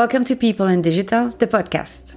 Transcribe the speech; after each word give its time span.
Welcome 0.00 0.24
to 0.24 0.34
People 0.34 0.66
in 0.66 0.80
Digital, 0.80 1.28
the 1.28 1.46
podcast. 1.46 2.16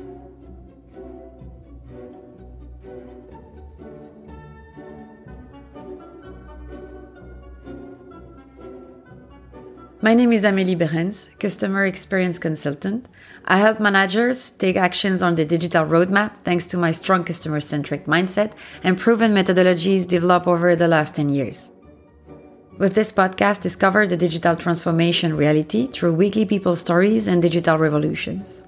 My 10.02 10.14
name 10.14 10.32
is 10.32 10.44
Amélie 10.44 10.78
Beerens, 10.78 11.28
Customer 11.40 11.86
Experience 11.86 12.40
Consultant. 12.40 13.10
I 13.44 13.58
help 13.58 13.82
managers 13.82 14.52
take 14.52 14.78
actions 14.78 15.22
on 15.22 15.36
the 15.36 15.44
digital 15.44 15.84
roadmap 15.86 16.38
thanks 16.38 16.68
to 16.68 16.78
my 16.78 16.94
strong 16.94 17.26
customer 17.26 17.60
centric 17.60 18.06
mindset 18.06 18.54
and 18.82 18.98
proven 18.98 19.34
methodologies 19.34 20.08
developed 20.08 20.48
over 20.48 20.74
the 20.78 20.88
last 20.88 21.16
10 21.16 21.28
years. 21.28 21.74
With 22.80 22.96
this 22.96 23.12
podcast, 23.12 23.62
discover 23.62 24.08
the 24.08 24.18
digital 24.18 24.56
transformation 24.56 25.38
reality 25.38 25.86
through 25.86 26.16
weekly 26.16 26.44
people 26.44 26.76
stories 26.76 27.28
and 27.28 27.40
digital 27.40 27.78
revolutions. 27.78 28.64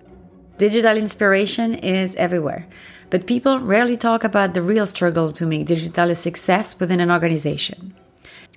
Digital 0.60 0.96
inspiration 0.96 1.74
is 1.74 2.14
everywhere, 2.16 2.68
but 3.10 3.26
people 3.26 3.60
rarely 3.60 3.98
talk 3.98 4.24
about 4.24 4.54
the 4.54 4.62
real 4.62 4.86
struggle 4.86 5.32
to 5.32 5.48
make 5.48 5.66
digital 5.66 6.12
a 6.12 6.16
success 6.16 6.80
within 6.80 7.00
an 7.00 7.10
organization. 7.10 7.96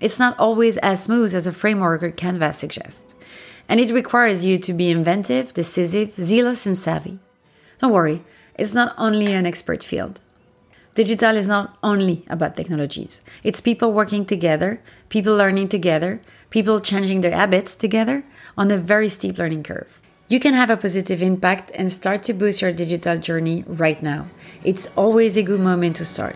It's 0.02 0.18
not 0.18 0.38
always 0.38 0.76
as 0.78 1.04
smooth 1.04 1.34
as 1.34 1.46
a 1.46 1.52
framework 1.52 2.02
or 2.02 2.10
canvas 2.10 2.58
suggests, 2.58 3.14
and 3.70 3.80
it 3.80 3.90
requires 3.90 4.44
you 4.44 4.58
to 4.58 4.74
be 4.74 4.90
inventive, 4.90 5.54
decisive, 5.54 6.12
zealous, 6.12 6.66
and 6.66 6.76
savvy. 6.76 7.20
Don't 7.78 7.92
worry, 7.92 8.22
it's 8.54 8.74
not 8.74 8.94
only 8.98 9.32
an 9.32 9.46
expert 9.46 9.82
field. 9.82 10.20
Digital 10.98 11.36
is 11.36 11.46
not 11.46 11.78
only 11.80 12.24
about 12.28 12.56
technologies. 12.56 13.20
It's 13.44 13.60
people 13.60 13.92
working 13.92 14.26
together, 14.26 14.80
people 15.10 15.32
learning 15.32 15.68
together, 15.68 16.20
people 16.50 16.80
changing 16.80 17.20
their 17.20 17.36
habits 17.36 17.76
together 17.76 18.24
on 18.56 18.68
a 18.72 18.76
very 18.76 19.08
steep 19.08 19.38
learning 19.38 19.62
curve. 19.62 20.00
You 20.28 20.40
can 20.40 20.54
have 20.54 20.70
a 20.70 20.76
positive 20.76 21.22
impact 21.22 21.70
and 21.76 21.92
start 21.92 22.24
to 22.24 22.32
boost 22.34 22.62
your 22.62 22.72
digital 22.72 23.16
journey 23.16 23.62
right 23.68 24.02
now. 24.02 24.26
It's 24.64 24.90
always 24.96 25.36
a 25.36 25.44
good 25.44 25.60
moment 25.60 25.94
to 26.02 26.04
start. 26.04 26.34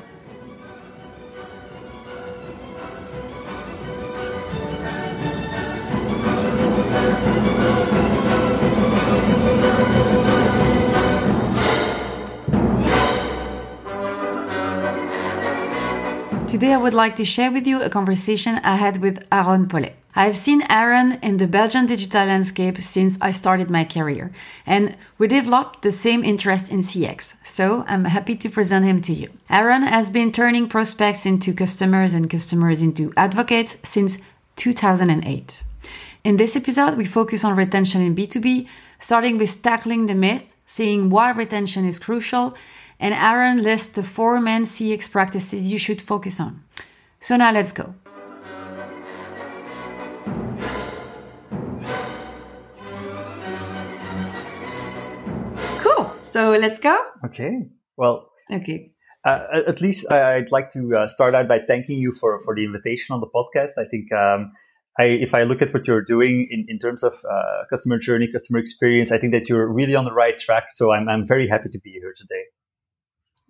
Would 16.82 16.94
like 16.94 17.14
to 17.16 17.24
share 17.24 17.52
with 17.52 17.64
you 17.64 17.80
a 17.80 17.88
conversation 17.88 18.56
I 18.64 18.74
had 18.74 19.00
with 19.00 19.24
Aaron 19.30 19.68
Paulet. 19.68 19.94
I 20.16 20.24
have 20.26 20.36
seen 20.36 20.64
Aaron 20.68 21.12
in 21.22 21.36
the 21.36 21.46
Belgian 21.46 21.86
digital 21.86 22.26
landscape 22.26 22.78
since 22.82 23.16
I 23.20 23.30
started 23.30 23.70
my 23.70 23.84
career, 23.84 24.32
and 24.66 24.96
we 25.16 25.28
developed 25.28 25.82
the 25.82 25.92
same 25.92 26.24
interest 26.24 26.70
in 26.70 26.80
CX, 26.80 27.36
so 27.44 27.84
I'm 27.86 28.06
happy 28.06 28.34
to 28.34 28.50
present 28.50 28.84
him 28.84 29.00
to 29.02 29.12
you. 29.12 29.30
Aaron 29.48 29.82
has 29.82 30.10
been 30.10 30.32
turning 30.32 30.68
prospects 30.68 31.24
into 31.24 31.54
customers 31.54 32.14
and 32.14 32.28
customers 32.28 32.82
into 32.82 33.12
advocates 33.16 33.78
since 33.84 34.18
2008. 34.56 35.62
In 36.24 36.36
this 36.36 36.56
episode, 36.56 36.96
we 36.96 37.04
focus 37.04 37.44
on 37.44 37.56
retention 37.56 38.02
in 38.02 38.16
B2B, 38.16 38.66
starting 38.98 39.38
with 39.38 39.62
tackling 39.62 40.06
the 40.06 40.16
myth, 40.16 40.52
seeing 40.66 41.10
why 41.10 41.30
retention 41.30 41.86
is 41.86 42.00
crucial, 42.00 42.56
and 42.98 43.14
Aaron 43.14 43.62
lists 43.62 43.94
the 43.94 44.02
four 44.02 44.40
main 44.40 44.62
CX 44.64 45.10
practices 45.10 45.72
you 45.72 45.78
should 45.78 46.02
focus 46.02 46.40
on. 46.40 46.62
So 47.22 47.36
now 47.36 47.52
let's 47.52 47.70
go. 47.70 47.94
Cool. 55.78 56.12
So 56.20 56.50
let's 56.50 56.80
go. 56.80 57.00
Okay. 57.26 57.68
Well, 57.96 58.28
okay. 58.50 58.90
Uh, 59.24 59.46
at 59.68 59.80
least 59.80 60.10
I'd 60.10 60.50
like 60.50 60.70
to 60.70 60.96
uh, 60.96 61.06
start 61.06 61.36
out 61.36 61.46
by 61.46 61.60
thanking 61.64 61.98
you 61.98 62.12
for, 62.12 62.40
for 62.44 62.56
the 62.56 62.64
invitation 62.64 63.14
on 63.14 63.20
the 63.20 63.28
podcast. 63.28 63.78
I 63.78 63.84
think 63.88 64.10
um, 64.12 64.50
I, 64.98 65.04
if 65.04 65.32
I 65.32 65.44
look 65.44 65.62
at 65.62 65.72
what 65.72 65.86
you're 65.86 66.02
doing 66.02 66.48
in, 66.50 66.66
in 66.66 66.80
terms 66.80 67.04
of 67.04 67.12
uh, 67.24 67.62
customer 67.70 68.00
journey, 68.00 68.26
customer 68.32 68.58
experience, 68.58 69.12
I 69.12 69.18
think 69.18 69.32
that 69.32 69.48
you're 69.48 69.72
really 69.72 69.94
on 69.94 70.04
the 70.04 70.12
right 70.12 70.36
track. 70.36 70.64
So 70.70 70.90
I'm, 70.90 71.08
I'm 71.08 71.24
very 71.24 71.46
happy 71.46 71.68
to 71.68 71.78
be 71.78 71.90
here 71.92 72.14
today. 72.16 72.42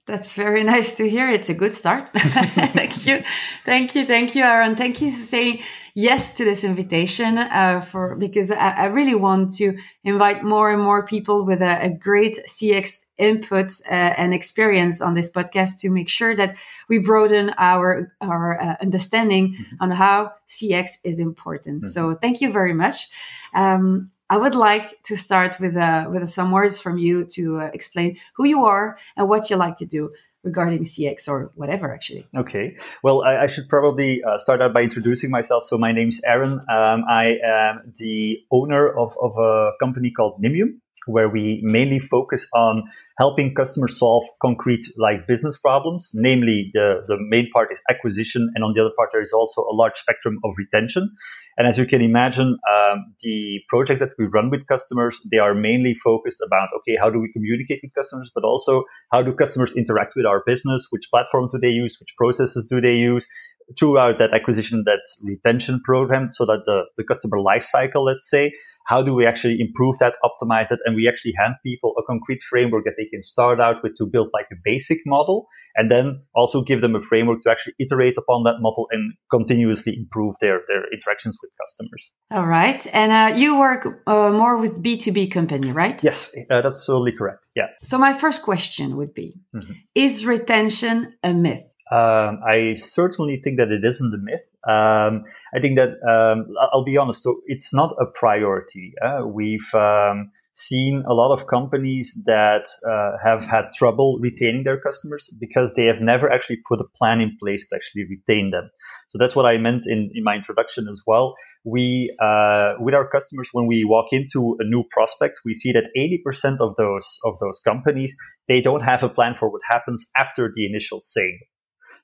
That's 0.06 0.34
very 0.34 0.64
nice 0.74 0.96
to 0.96 1.08
hear. 1.08 1.30
It's 1.30 1.48
a 1.48 1.54
good 1.54 1.74
start. 1.74 2.08
thank 2.12 3.06
you, 3.06 3.22
thank 3.64 3.94
you, 3.94 4.06
thank 4.06 4.34
you, 4.34 4.42
Aaron. 4.42 4.74
Thank 4.74 5.00
you 5.00 5.10
for 5.10 5.22
saying 5.22 5.62
yes 5.94 6.34
to 6.34 6.44
this 6.44 6.64
invitation. 6.64 7.38
Uh, 7.38 7.80
for 7.80 8.16
because 8.16 8.50
I, 8.50 8.70
I, 8.70 8.84
really 8.86 9.14
want 9.14 9.52
to 9.56 9.76
invite 10.04 10.42
more 10.42 10.72
and 10.72 10.82
more 10.82 11.06
people 11.06 11.44
with 11.44 11.60
a, 11.60 11.86
a 11.86 11.90
great 11.90 12.38
CX 12.48 13.04
input 13.18 13.72
uh, 13.88 13.94
and 13.94 14.34
experience 14.34 15.00
on 15.00 15.14
this 15.14 15.30
podcast 15.30 15.78
to 15.80 15.90
make 15.90 16.08
sure 16.08 16.34
that 16.34 16.56
we 16.88 16.98
broaden 16.98 17.54
our 17.58 18.12
our 18.20 18.60
uh, 18.60 18.76
understanding 18.80 19.54
mm-hmm. 19.54 19.76
on 19.80 19.90
how 19.92 20.32
CX 20.48 20.92
is 21.04 21.20
important. 21.20 21.82
Mm-hmm. 21.82 21.90
So 21.90 22.14
thank 22.14 22.40
you 22.40 22.50
very 22.50 22.74
much. 22.74 23.08
Um, 23.54 24.10
I 24.32 24.38
would 24.38 24.54
like 24.54 25.02
to 25.02 25.14
start 25.14 25.60
with 25.60 25.76
uh, 25.76 26.08
with 26.10 26.26
some 26.26 26.52
words 26.52 26.80
from 26.80 26.96
you 26.96 27.26
to 27.36 27.60
uh, 27.60 27.70
explain 27.74 28.16
who 28.36 28.44
you 28.46 28.64
are 28.64 28.96
and 29.14 29.28
what 29.28 29.50
you 29.50 29.56
like 29.56 29.76
to 29.76 29.84
do 29.84 30.08
regarding 30.42 30.84
CX 30.84 31.28
or 31.28 31.52
whatever, 31.54 31.92
actually. 31.92 32.24
Okay. 32.34 32.78
Well, 33.02 33.24
I, 33.24 33.44
I 33.44 33.46
should 33.46 33.68
probably 33.68 34.24
uh, 34.24 34.38
start 34.38 34.62
out 34.62 34.72
by 34.72 34.84
introducing 34.84 35.30
myself. 35.30 35.66
So 35.66 35.76
my 35.76 35.92
name 35.92 36.08
is 36.08 36.22
Aaron. 36.24 36.64
Um, 36.76 37.04
I 37.10 37.36
am 37.44 37.92
the 37.98 38.38
owner 38.50 38.88
of, 38.88 39.12
of 39.20 39.36
a 39.36 39.72
company 39.78 40.10
called 40.10 40.42
Nimium, 40.42 40.80
where 41.04 41.28
we 41.28 41.60
mainly 41.62 41.98
focus 41.98 42.48
on 42.54 42.84
helping 43.18 43.54
customers 43.54 43.98
solve 43.98 44.24
concrete 44.40 44.86
like 44.96 45.26
business 45.26 45.58
problems. 45.58 46.10
Namely, 46.14 46.70
the, 46.74 47.02
the 47.06 47.16
main 47.18 47.50
part 47.52 47.70
is 47.72 47.82
acquisition. 47.90 48.50
And 48.54 48.64
on 48.64 48.72
the 48.74 48.80
other 48.80 48.94
part, 48.96 49.10
there 49.12 49.22
is 49.22 49.32
also 49.32 49.62
a 49.62 49.74
large 49.74 49.96
spectrum 49.96 50.38
of 50.44 50.52
retention. 50.56 51.14
And 51.58 51.66
as 51.66 51.78
you 51.78 51.84
can 51.84 52.00
imagine, 52.00 52.58
um, 52.72 53.14
the 53.22 53.60
projects 53.68 54.00
that 54.00 54.12
we 54.18 54.24
run 54.24 54.48
with 54.50 54.66
customers, 54.66 55.20
they 55.30 55.38
are 55.38 55.54
mainly 55.54 55.94
focused 55.94 56.40
about, 56.44 56.70
okay, 56.78 56.96
how 56.98 57.10
do 57.10 57.20
we 57.20 57.30
communicate 57.32 57.80
with 57.82 57.92
customers, 57.94 58.30
but 58.34 58.44
also 58.44 58.84
how 59.12 59.22
do 59.22 59.34
customers 59.34 59.76
interact 59.76 60.14
with 60.16 60.24
our 60.24 60.42
business? 60.46 60.86
Which 60.90 61.08
platforms 61.10 61.52
do 61.52 61.58
they 61.58 61.68
use? 61.68 61.98
Which 62.00 62.14
processes 62.16 62.66
do 62.66 62.80
they 62.80 62.94
use? 62.94 63.28
Throughout 63.78 64.18
that 64.18 64.32
acquisition, 64.32 64.84
that 64.86 65.02
retention 65.22 65.80
program, 65.84 66.30
so 66.30 66.44
that 66.46 66.62
the, 66.66 66.84
the 66.96 67.04
customer 67.04 67.40
life 67.40 67.64
cycle, 67.64 68.04
let's 68.04 68.28
say, 68.28 68.52
how 68.86 69.00
do 69.00 69.14
we 69.14 69.24
actually 69.24 69.60
improve 69.60 69.96
that, 69.98 70.16
optimize 70.24 70.72
it, 70.72 70.80
and 70.84 70.96
we 70.96 71.08
actually 71.08 71.32
hand 71.38 71.54
people 71.64 71.94
a 71.98 72.02
concrete 72.02 72.40
framework 72.42 72.84
that 72.84 72.94
they 72.96 73.06
can 73.06 73.22
start 73.22 73.60
out 73.60 73.76
with 73.82 73.94
to 73.96 74.06
build 74.06 74.30
like 74.32 74.46
a 74.52 74.56
basic 74.64 74.98
model, 75.06 75.46
and 75.76 75.90
then 75.90 76.22
also 76.34 76.62
give 76.62 76.80
them 76.80 76.96
a 76.96 77.00
framework 77.00 77.40
to 77.42 77.50
actually 77.50 77.74
iterate 77.78 78.18
upon 78.18 78.42
that 78.42 78.56
model 78.58 78.88
and 78.90 79.14
continuously 79.30 79.96
improve 79.96 80.34
their 80.40 80.62
their 80.66 80.82
interactions 80.92 81.38
with 81.40 81.52
customers. 81.60 82.10
All 82.32 82.46
right, 82.46 82.84
and 82.92 83.12
uh, 83.12 83.36
you 83.36 83.58
work 83.58 83.86
uh, 84.06 84.30
more 84.30 84.58
with 84.58 84.82
B 84.82 84.96
two 84.96 85.12
B 85.12 85.28
company, 85.28 85.70
right? 85.70 86.02
Yes, 86.02 86.34
uh, 86.50 86.60
that's 86.60 86.84
totally 86.84 87.12
correct. 87.12 87.46
Yeah. 87.54 87.66
So 87.84 87.98
my 87.98 88.12
first 88.12 88.42
question 88.42 88.96
would 88.96 89.14
be: 89.14 89.40
mm-hmm. 89.54 89.74
Is 89.94 90.26
retention 90.26 91.14
a 91.22 91.32
myth? 91.32 91.71
Um, 91.92 92.40
I 92.46 92.74
certainly 92.76 93.36
think 93.36 93.58
that 93.58 93.70
it 93.70 93.84
isn't 93.84 94.14
a 94.14 94.18
myth. 94.18 94.46
Um, 94.66 95.24
I 95.54 95.60
think 95.60 95.76
that 95.76 95.90
um, 96.08 96.46
I'll 96.72 96.84
be 96.84 96.96
honest. 96.96 97.22
So 97.22 97.42
it's 97.46 97.74
not 97.74 97.94
a 98.00 98.06
priority. 98.06 98.94
Uh, 99.04 99.26
we've 99.26 99.74
um, 99.74 100.30
seen 100.54 101.02
a 101.06 101.12
lot 101.12 101.34
of 101.34 101.46
companies 101.48 102.18
that 102.24 102.64
uh, 102.88 103.18
have 103.22 103.46
had 103.46 103.72
trouble 103.74 104.18
retaining 104.20 104.64
their 104.64 104.80
customers 104.80 105.28
because 105.38 105.74
they 105.74 105.84
have 105.84 106.00
never 106.00 106.32
actually 106.32 106.60
put 106.66 106.80
a 106.80 106.84
plan 106.96 107.20
in 107.20 107.36
place 107.38 107.68
to 107.68 107.76
actually 107.76 108.04
retain 108.08 108.52
them. 108.52 108.70
So 109.10 109.18
that's 109.18 109.36
what 109.36 109.44
I 109.44 109.58
meant 109.58 109.82
in, 109.86 110.10
in 110.14 110.24
my 110.24 110.36
introduction 110.36 110.88
as 110.90 111.02
well. 111.06 111.34
We, 111.64 112.16
uh, 112.22 112.74
with 112.80 112.94
our 112.94 113.06
customers, 113.06 113.50
when 113.52 113.66
we 113.66 113.84
walk 113.84 114.06
into 114.12 114.56
a 114.58 114.64
new 114.64 114.84
prospect, 114.90 115.40
we 115.44 115.52
see 115.52 115.72
that 115.72 115.90
80% 115.98 116.56
of 116.60 116.76
those, 116.76 117.18
of 117.26 117.34
those 117.38 117.60
companies, 117.60 118.16
they 118.48 118.62
don't 118.62 118.82
have 118.82 119.02
a 119.02 119.10
plan 119.10 119.34
for 119.34 119.50
what 119.50 119.60
happens 119.68 120.06
after 120.16 120.50
the 120.54 120.64
initial 120.64 121.00
sale. 121.00 121.36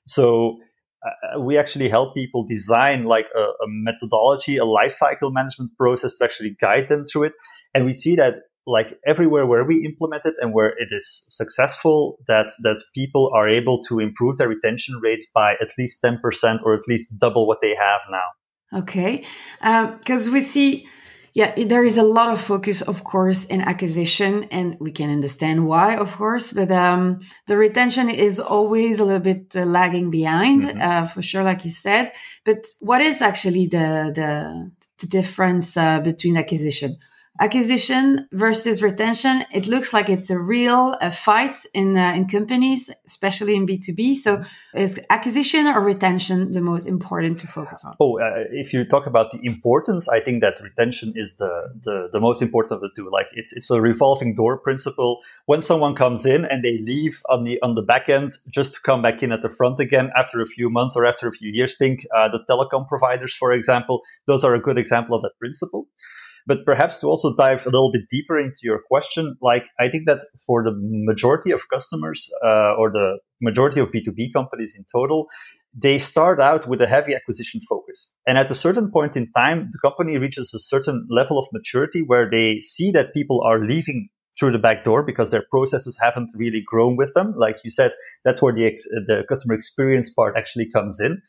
So 0.09 0.57
uh, 1.05 1.39
we 1.39 1.57
actually 1.57 1.87
help 1.87 2.15
people 2.15 2.45
design 2.47 3.05
like 3.05 3.27
a, 3.35 3.39
a 3.39 3.67
methodology, 3.67 4.57
a 4.57 4.65
lifecycle 4.65 5.31
management 5.31 5.71
process 5.77 6.17
to 6.17 6.25
actually 6.25 6.55
guide 6.59 6.89
them 6.89 7.05
through 7.05 7.25
it. 7.25 7.33
And 7.73 7.85
we 7.85 7.93
see 7.93 8.15
that 8.15 8.33
like 8.65 8.97
everywhere 9.05 9.45
where 9.45 9.65
we 9.65 9.85
implement 9.85 10.23
it 10.25 10.33
and 10.41 10.53
where 10.53 10.69
it 10.69 10.89
is 10.91 11.25
successful, 11.29 12.17
that 12.27 12.51
that 12.63 12.83
people 12.93 13.31
are 13.33 13.47
able 13.47 13.81
to 13.83 13.99
improve 13.99 14.37
their 14.37 14.49
retention 14.49 14.99
rates 15.01 15.25
by 15.33 15.53
at 15.53 15.71
least 15.77 16.01
ten 16.01 16.19
percent 16.21 16.61
or 16.63 16.73
at 16.73 16.87
least 16.87 17.17
double 17.19 17.47
what 17.47 17.59
they 17.61 17.75
have 17.75 18.01
now. 18.11 18.79
Okay, 18.81 19.25
because 19.61 20.27
um, 20.27 20.33
we 20.33 20.41
see 20.41 20.87
yeah, 21.33 21.53
there 21.55 21.83
is 21.83 21.97
a 21.97 22.03
lot 22.03 22.33
of 22.33 22.41
focus, 22.41 22.81
of 22.81 23.03
course, 23.03 23.45
in 23.45 23.61
acquisition, 23.61 24.45
and 24.45 24.77
we 24.79 24.91
can 24.91 25.09
understand 25.09 25.67
why, 25.67 25.95
of 25.95 26.15
course. 26.15 26.53
But 26.53 26.71
um, 26.71 27.19
the 27.47 27.57
retention 27.57 28.09
is 28.09 28.39
always 28.39 28.99
a 28.99 29.05
little 29.05 29.19
bit 29.19 29.55
uh, 29.55 29.65
lagging 29.65 30.09
behind, 30.09 30.63
mm-hmm. 30.63 30.81
uh, 30.81 31.05
for 31.05 31.21
sure, 31.21 31.43
like 31.43 31.65
you 31.65 31.71
said. 31.71 32.11
But 32.45 32.65
what 32.79 33.01
is 33.01 33.21
actually 33.21 33.67
the 33.67 34.11
the, 34.13 34.71
the 34.99 35.07
difference 35.07 35.77
uh, 35.77 35.99
between 36.01 36.37
acquisition? 36.37 36.97
Acquisition 37.39 38.27
versus 38.31 38.83
retention 38.83 39.45
it 39.53 39.67
looks 39.67 39.93
like 39.93 40.09
it's 40.09 40.29
a 40.29 40.37
real 40.37 40.95
a 41.01 41.11
fight 41.11 41.57
in 41.73 41.97
uh, 41.97 42.13
in 42.15 42.25
companies 42.27 42.89
especially 43.05 43.55
in 43.55 43.65
b2b 43.65 44.15
so 44.15 44.43
is 44.75 44.99
acquisition 45.09 45.67
or 45.67 45.81
retention 45.81 46.51
the 46.51 46.61
most 46.61 46.85
important 46.85 47.39
to 47.39 47.47
focus 47.47 47.83
on? 47.83 47.95
Oh 47.99 48.19
uh, 48.19 48.43
if 48.51 48.73
you 48.73 48.85
talk 48.85 49.05
about 49.07 49.31
the 49.31 49.39
importance 49.43 50.09
i 50.09 50.19
think 50.19 50.41
that 50.41 50.59
retention 50.61 51.13
is 51.15 51.37
the, 51.37 51.51
the 51.81 52.09
the 52.11 52.19
most 52.19 52.41
important 52.41 52.73
of 52.73 52.81
the 52.81 52.89
two. 52.95 53.09
Like 53.09 53.27
it's 53.33 53.53
it's 53.53 53.69
a 53.69 53.81
revolving 53.81 54.35
door 54.35 54.57
principle. 54.57 55.21
When 55.45 55.61
someone 55.61 55.95
comes 55.95 56.25
in 56.25 56.45
and 56.45 56.63
they 56.63 56.77
leave 56.79 57.21
on 57.29 57.43
the 57.43 57.61
on 57.61 57.75
the 57.75 57.81
back 57.81 58.09
end 58.09 58.31
just 58.49 58.75
to 58.75 58.81
come 58.81 59.01
back 59.01 59.23
in 59.23 59.31
at 59.31 59.41
the 59.41 59.49
front 59.49 59.79
again 59.79 60.11
after 60.17 60.41
a 60.41 60.47
few 60.47 60.69
months 60.69 60.95
or 60.95 61.05
after 61.05 61.27
a 61.27 61.31
few 61.31 61.51
years 61.51 61.77
think 61.77 62.05
uh, 62.15 62.29
the 62.29 62.39
telecom 62.49 62.87
providers 62.87 63.33
for 63.33 63.51
example 63.51 64.01
those 64.25 64.43
are 64.43 64.55
a 64.55 64.59
good 64.59 64.77
example 64.77 65.15
of 65.15 65.21
that 65.21 65.37
principle 65.39 65.87
but 66.49 66.65
perhaps 66.65 66.99
to 66.99 67.07
also 67.07 67.35
dive 67.35 67.61
a 67.67 67.69
little 67.69 67.91
bit 67.91 68.09
deeper 68.09 68.39
into 68.39 68.61
your 68.63 68.79
question, 68.91 69.37
like 69.39 69.65
I 69.79 69.87
think 69.87 70.07
that 70.07 70.19
for 70.47 70.63
the 70.63 70.73
majority 70.75 71.51
of 71.51 71.61
customers 71.71 72.27
uh, 72.43 72.73
or 72.79 72.89
the 72.89 73.19
majority 73.39 73.79
of 73.79 73.89
B2B 73.89 74.33
companies 74.33 74.73
in 74.75 74.83
total, 74.91 75.27
they 75.75 75.99
start 75.99 76.39
out 76.39 76.67
with 76.67 76.81
a 76.81 76.87
heavy 76.87 77.13
acquisition 77.13 77.61
focus. 77.69 78.11
And 78.25 78.39
at 78.39 78.49
a 78.49 78.55
certain 78.55 78.89
point 78.91 79.15
in 79.15 79.31
time, 79.31 79.69
the 79.71 79.77
company 79.87 80.17
reaches 80.17 80.51
a 80.55 80.59
certain 80.59 81.07
level 81.11 81.37
of 81.37 81.45
maturity 81.53 82.01
where 82.01 82.27
they 82.27 82.61
see 82.61 82.89
that 82.91 83.13
people 83.13 83.43
are 83.45 83.63
leaving 83.63 84.09
through 84.39 84.51
the 84.51 84.65
back 84.67 84.83
door 84.83 85.03
because 85.03 85.29
their 85.29 85.45
processes 85.51 85.99
haven't 86.01 86.31
really 86.33 86.63
grown 86.65 86.95
with 86.95 87.13
them. 87.13 87.35
Like 87.37 87.57
you 87.63 87.69
said, 87.69 87.91
that's 88.25 88.41
where 88.41 88.53
the, 88.53 88.65
ex- 88.65 88.89
the 89.07 89.23
customer 89.29 89.53
experience 89.53 90.11
part 90.11 90.35
actually 90.35 90.67
comes 90.71 90.99
in. 90.99 91.21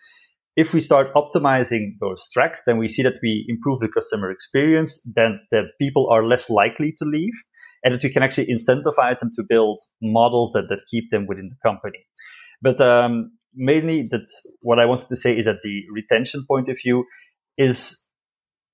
If 0.57 0.75
we 0.75 0.81
start 0.81 1.15
optimizing 1.15 1.93
those 2.01 2.29
tracks, 2.33 2.63
then 2.67 2.79
we 2.79 2.89
see 2.89 3.03
that 3.03 3.15
we 3.23 3.47
improve 3.49 3.81
the 3.81 3.89
customer 3.89 4.31
experience, 4.31 5.01
then 5.15 5.41
the 5.51 5.65
people 5.81 6.09
are 6.11 6.27
less 6.27 6.51
likely 6.51 6.93
to 6.99 7.05
leave, 7.05 7.35
and 7.85 7.95
that 7.95 8.03
we 8.03 8.11
can 8.11 8.23
actually 8.23 8.47
incentivize 8.47 9.21
them 9.21 9.31
to 9.37 9.45
build 9.49 9.81
models 10.03 10.53
that, 10.53 10.69
that 10.69 10.83
keep 10.91 11.11
them 11.11 11.27
within 11.27 11.51
the 11.51 11.69
company. 11.69 12.05
But 12.61 12.81
um, 12.81 13.33
mainly, 13.55 14.03
that 14.11 14.27
what 14.61 14.79
I 14.79 14.87
wanted 14.87 15.09
to 15.09 15.17
say 15.17 15.39
is 15.39 15.47
that 15.47 15.63
the 15.63 15.83
retention 15.93 16.45
point 16.47 16.69
of 16.69 16.79
view 16.83 17.05
is 17.57 18.07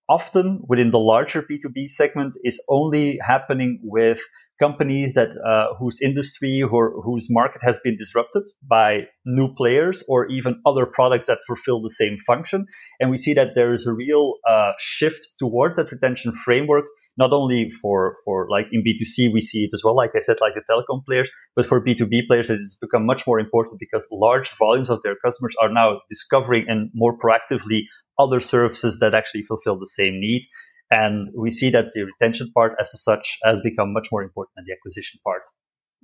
often 0.09 0.63
within 0.69 0.91
the 0.91 0.99
larger 0.99 1.43
B2B 1.43 1.89
segment 1.89 2.37
is 2.45 2.63
only 2.69 3.19
happening 3.23 3.81
with 3.83 4.21
companies 4.59 5.15
that 5.15 5.31
uh, 5.47 5.75
whose 5.79 6.01
industry 6.01 6.63
or 6.63 7.03
whose 7.03 7.29
market 7.31 7.63
has 7.63 7.79
been 7.85 7.97
disrupted 7.97 8.45
by 8.67 9.03
new 9.25 9.53
players 9.55 10.05
or 10.09 10.27
even 10.29 10.61
other 10.65 10.87
products 10.87 11.29
that 11.29 11.39
fulfill 11.47 11.83
the 11.83 11.91
same 11.91 12.19
function. 12.27 12.67
And 13.01 13.11
we 13.11 13.19
see 13.19 13.35
that 13.35 13.51
there 13.55 13.73
is 13.73 13.87
a 13.87 13.93
real 13.93 14.35
uh, 14.49 14.73
shift 14.79 15.27
towards 15.39 15.77
that 15.77 15.91
retention 15.93 16.33
framework. 16.33 16.85
Not 17.19 17.33
only 17.33 17.71
for, 17.71 18.17
for 18.27 18.47
like 18.51 18.67
in 18.73 18.85
B2C, 18.85 19.33
we 19.33 19.41
see 19.41 19.65
it 19.65 19.71
as 19.73 19.83
well, 19.83 19.97
like 19.97 20.11
I 20.15 20.21
said, 20.21 20.37
like 20.41 20.53
the 20.55 20.61
telecom 20.71 21.03
players, 21.05 21.31
but 21.55 21.65
for 21.65 21.83
B2B 21.83 22.27
players, 22.27 22.51
it 22.51 22.59
has 22.59 22.77
become 22.79 23.07
much 23.07 23.27
more 23.27 23.41
important 23.41 23.81
because 23.81 24.07
large 24.13 24.51
volumes 24.59 24.91
of 24.91 25.01
their 25.03 25.17
customers 25.25 25.55
are 25.61 25.73
now 25.73 26.01
discovering 26.11 26.69
and 26.69 26.91
more 26.95 27.17
proactively 27.19 27.85
other 28.19 28.41
services 28.41 28.99
that 28.99 29.15
actually 29.15 29.43
fulfill 29.43 29.79
the 29.79 29.87
same 29.87 30.21
need. 30.21 30.43
And 30.91 31.27
we 31.37 31.51
see 31.51 31.71
that 31.71 31.93
the 31.93 32.05
retention 32.05 32.53
part 32.55 32.77
as 32.81 33.03
such 33.03 33.39
has 33.43 33.61
become 33.61 33.93
much 33.93 34.09
more 34.13 34.23
important 34.23 34.55
than 34.57 34.65
the 34.67 34.73
acquisition 34.73 35.21
part. 35.25 35.43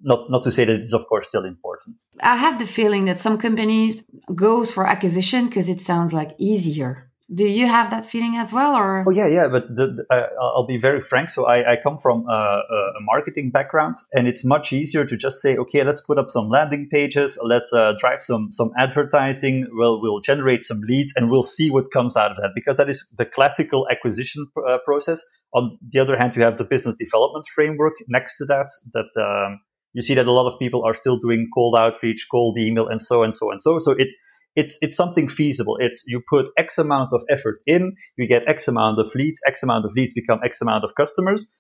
Not, 0.03 0.31
not 0.31 0.43
to 0.45 0.51
say 0.51 0.65
that 0.65 0.75
it's 0.75 0.93
of 0.93 1.07
course 1.07 1.29
still 1.29 1.45
important. 1.45 1.97
I 2.21 2.37
have 2.37 2.59
the 2.59 2.67
feeling 2.67 3.05
that 3.05 3.19
some 3.19 3.39
companies 3.39 4.05
goes 4.35 4.73
for 4.73 4.87
acquisition 4.87 5.47
because 5.47 5.69
it 5.69 5.81
sounds 5.81 6.13
like 6.13 6.33
easier 6.39 7.12
do 7.35 7.47
you 7.47 7.67
have 7.67 7.91
that 7.91 8.05
feeling 8.05 8.37
as 8.37 8.53
well 8.53 8.75
or? 8.75 9.05
Oh 9.07 9.11
yeah 9.11 9.27
yeah 9.27 9.49
but 9.49 9.69
the, 9.69 9.87
the, 9.97 10.15
uh, 10.15 10.29
i'll 10.41 10.67
be 10.67 10.77
very 10.77 11.01
frank. 11.01 11.31
So 11.31 11.47
i, 11.47 11.73
I 11.73 11.77
come 11.83 11.99
from 11.99 12.27
a, 12.29 12.33
a, 12.33 13.01
marketing 13.01 13.51
background 13.51 13.97
and 14.13 14.27
it's 14.27 14.45
much 14.45 14.73
easier 14.73 15.05
to 15.05 15.17
just 15.17 15.41
say 15.41 15.57
okay 15.57 15.85
let's 15.85 16.01
put 16.01 16.19
up 16.19 16.31
some 16.31 16.49
landing 16.49 16.89
pages. 16.91 17.39
Let's 17.43 17.73
uh, 17.73 17.95
drive 17.99 18.23
some 18.23 18.51
some 18.51 18.71
advertising. 18.79 19.67
We'll 19.73 20.01
we'll 20.03 20.21
generate 20.21 20.63
some 20.65 20.81
leads 20.81 21.13
and 21.17 21.31
we'll 21.31 21.43
see 21.43 21.71
what 21.71 21.91
comes 21.91 22.17
out 22.17 22.33
of 22.33 22.37
that. 22.39 22.53
Because 22.55 22.77
that 22.77 22.91
is 22.91 23.09
the 23.17 23.25
classical 23.25 23.87
acquisition 23.91 24.47
uh, 24.69 24.79
process. 24.85 25.23
On 25.55 25.79
the 25.91 26.01
other 26.01 26.17
hand 26.17 26.37
you 26.37 26.43
have 26.43 26.59
the 26.59 26.65
business 26.65 26.97
development 26.97 27.47
framework 27.55 27.95
next 28.09 28.39
to 28.39 28.45
that 28.47 28.69
that 28.93 29.11
um, 29.21 29.61
you 29.93 30.03
see 30.03 30.15
that 30.15 30.27
a 30.27 30.33
lot 30.33 30.51
of 30.51 30.59
people 30.59 30.85
are 30.85 30.95
still 30.95 31.19
doing 31.19 31.49
cold 31.55 31.77
outreach 31.77 32.27
cold 32.31 32.59
email 32.59 32.89
and 32.89 33.01
so 33.01 33.23
and 33.23 33.35
so 33.35 33.51
and 33.51 33.63
so. 33.63 33.79
So 33.79 33.93
it 33.93 34.09
it's 34.55 34.79
it's 34.81 34.97
something 34.97 35.29
feasible. 35.29 35.77
It's 35.81 36.05
you 36.07 36.23
put 36.29 36.47
X 36.59 36.79
amount 36.79 37.13
of 37.13 37.23
effort 37.31 37.61
in, 37.67 37.95
you 38.17 38.29
get 38.29 38.49
X 38.49 38.69
amount 38.69 38.99
of 38.99 39.11
leads, 39.15 39.41
X 39.47 39.63
amount 39.63 39.85
of 39.85 39.93
leads 39.97 40.13
become 40.13 40.41
X 40.45 40.61
amount 40.61 40.85
of 40.85 40.95
customers. 40.95 41.53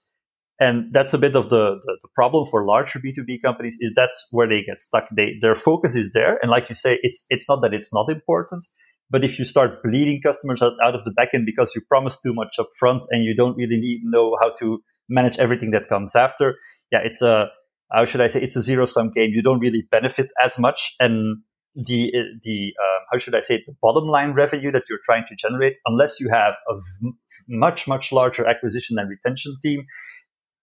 And 0.60 0.92
that's 0.92 1.12
a 1.12 1.18
bit 1.18 1.34
of 1.34 1.48
the, 1.48 1.80
the, 1.82 1.98
the 2.02 2.08
problem 2.14 2.46
for 2.48 2.64
larger 2.64 3.00
B2B 3.00 3.42
companies 3.42 3.76
is 3.80 3.92
that's 3.96 4.28
where 4.30 4.48
they 4.48 4.62
get 4.62 4.78
stuck. 4.78 5.08
They, 5.16 5.32
their 5.40 5.56
focus 5.56 5.96
is 5.96 6.12
there. 6.12 6.38
And 6.40 6.52
like 6.52 6.68
you 6.68 6.76
say, 6.76 7.00
it's, 7.02 7.26
it's 7.30 7.48
not 7.48 7.62
that 7.62 7.74
it's 7.74 7.92
not 7.92 8.08
important, 8.08 8.64
but 9.10 9.24
if 9.24 9.40
you 9.40 9.44
start 9.44 9.82
bleeding 9.82 10.20
customers 10.22 10.62
out, 10.62 10.74
out 10.84 10.94
of 10.94 11.04
the 11.04 11.10
backend 11.18 11.46
because 11.46 11.72
you 11.74 11.82
promise 11.88 12.20
too 12.20 12.32
much 12.32 12.60
up 12.60 12.68
front 12.78 13.02
and 13.10 13.24
you 13.24 13.34
don't 13.34 13.56
really 13.56 13.76
need, 13.76 14.02
know 14.04 14.36
how 14.40 14.52
to 14.60 14.80
manage 15.08 15.36
everything 15.38 15.72
that 15.72 15.88
comes 15.88 16.14
after, 16.14 16.54
yeah, 16.92 17.00
it's 17.02 17.22
a, 17.22 17.48
how 17.90 18.04
should 18.04 18.20
I 18.20 18.28
say, 18.28 18.40
it's 18.40 18.54
a 18.54 18.62
zero 18.62 18.84
sum 18.84 19.10
game. 19.10 19.30
You 19.32 19.42
don't 19.42 19.58
really 19.58 19.82
benefit 19.90 20.30
as 20.40 20.60
much. 20.60 20.94
And 21.00 21.42
the 21.74 22.12
the 22.42 22.74
uh, 22.78 22.98
how 23.10 23.18
should 23.18 23.34
I 23.34 23.40
say 23.40 23.56
it, 23.56 23.62
the 23.66 23.74
bottom 23.80 24.04
line 24.08 24.32
revenue 24.32 24.70
that 24.72 24.84
you're 24.88 25.00
trying 25.04 25.24
to 25.28 25.36
generate, 25.36 25.76
unless 25.86 26.20
you 26.20 26.28
have 26.30 26.54
a 26.68 26.74
v- 27.00 27.12
much 27.48 27.88
much 27.88 28.12
larger 28.12 28.46
acquisition 28.46 28.98
and 28.98 29.08
retention 29.08 29.56
team, 29.62 29.86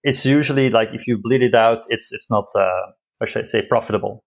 it's 0.04 0.26
usually 0.26 0.70
like 0.70 0.90
if 0.94 1.08
you 1.08 1.18
bleed 1.18 1.44
it 1.44 1.56
out, 1.56 1.80
it's 1.90 2.12
it's 2.12 2.30
not 2.30 2.46
uh, 2.56 2.92
how 3.20 3.26
should 3.26 3.44
I 3.44 3.48
say 3.48 3.66
profitable. 3.66 4.24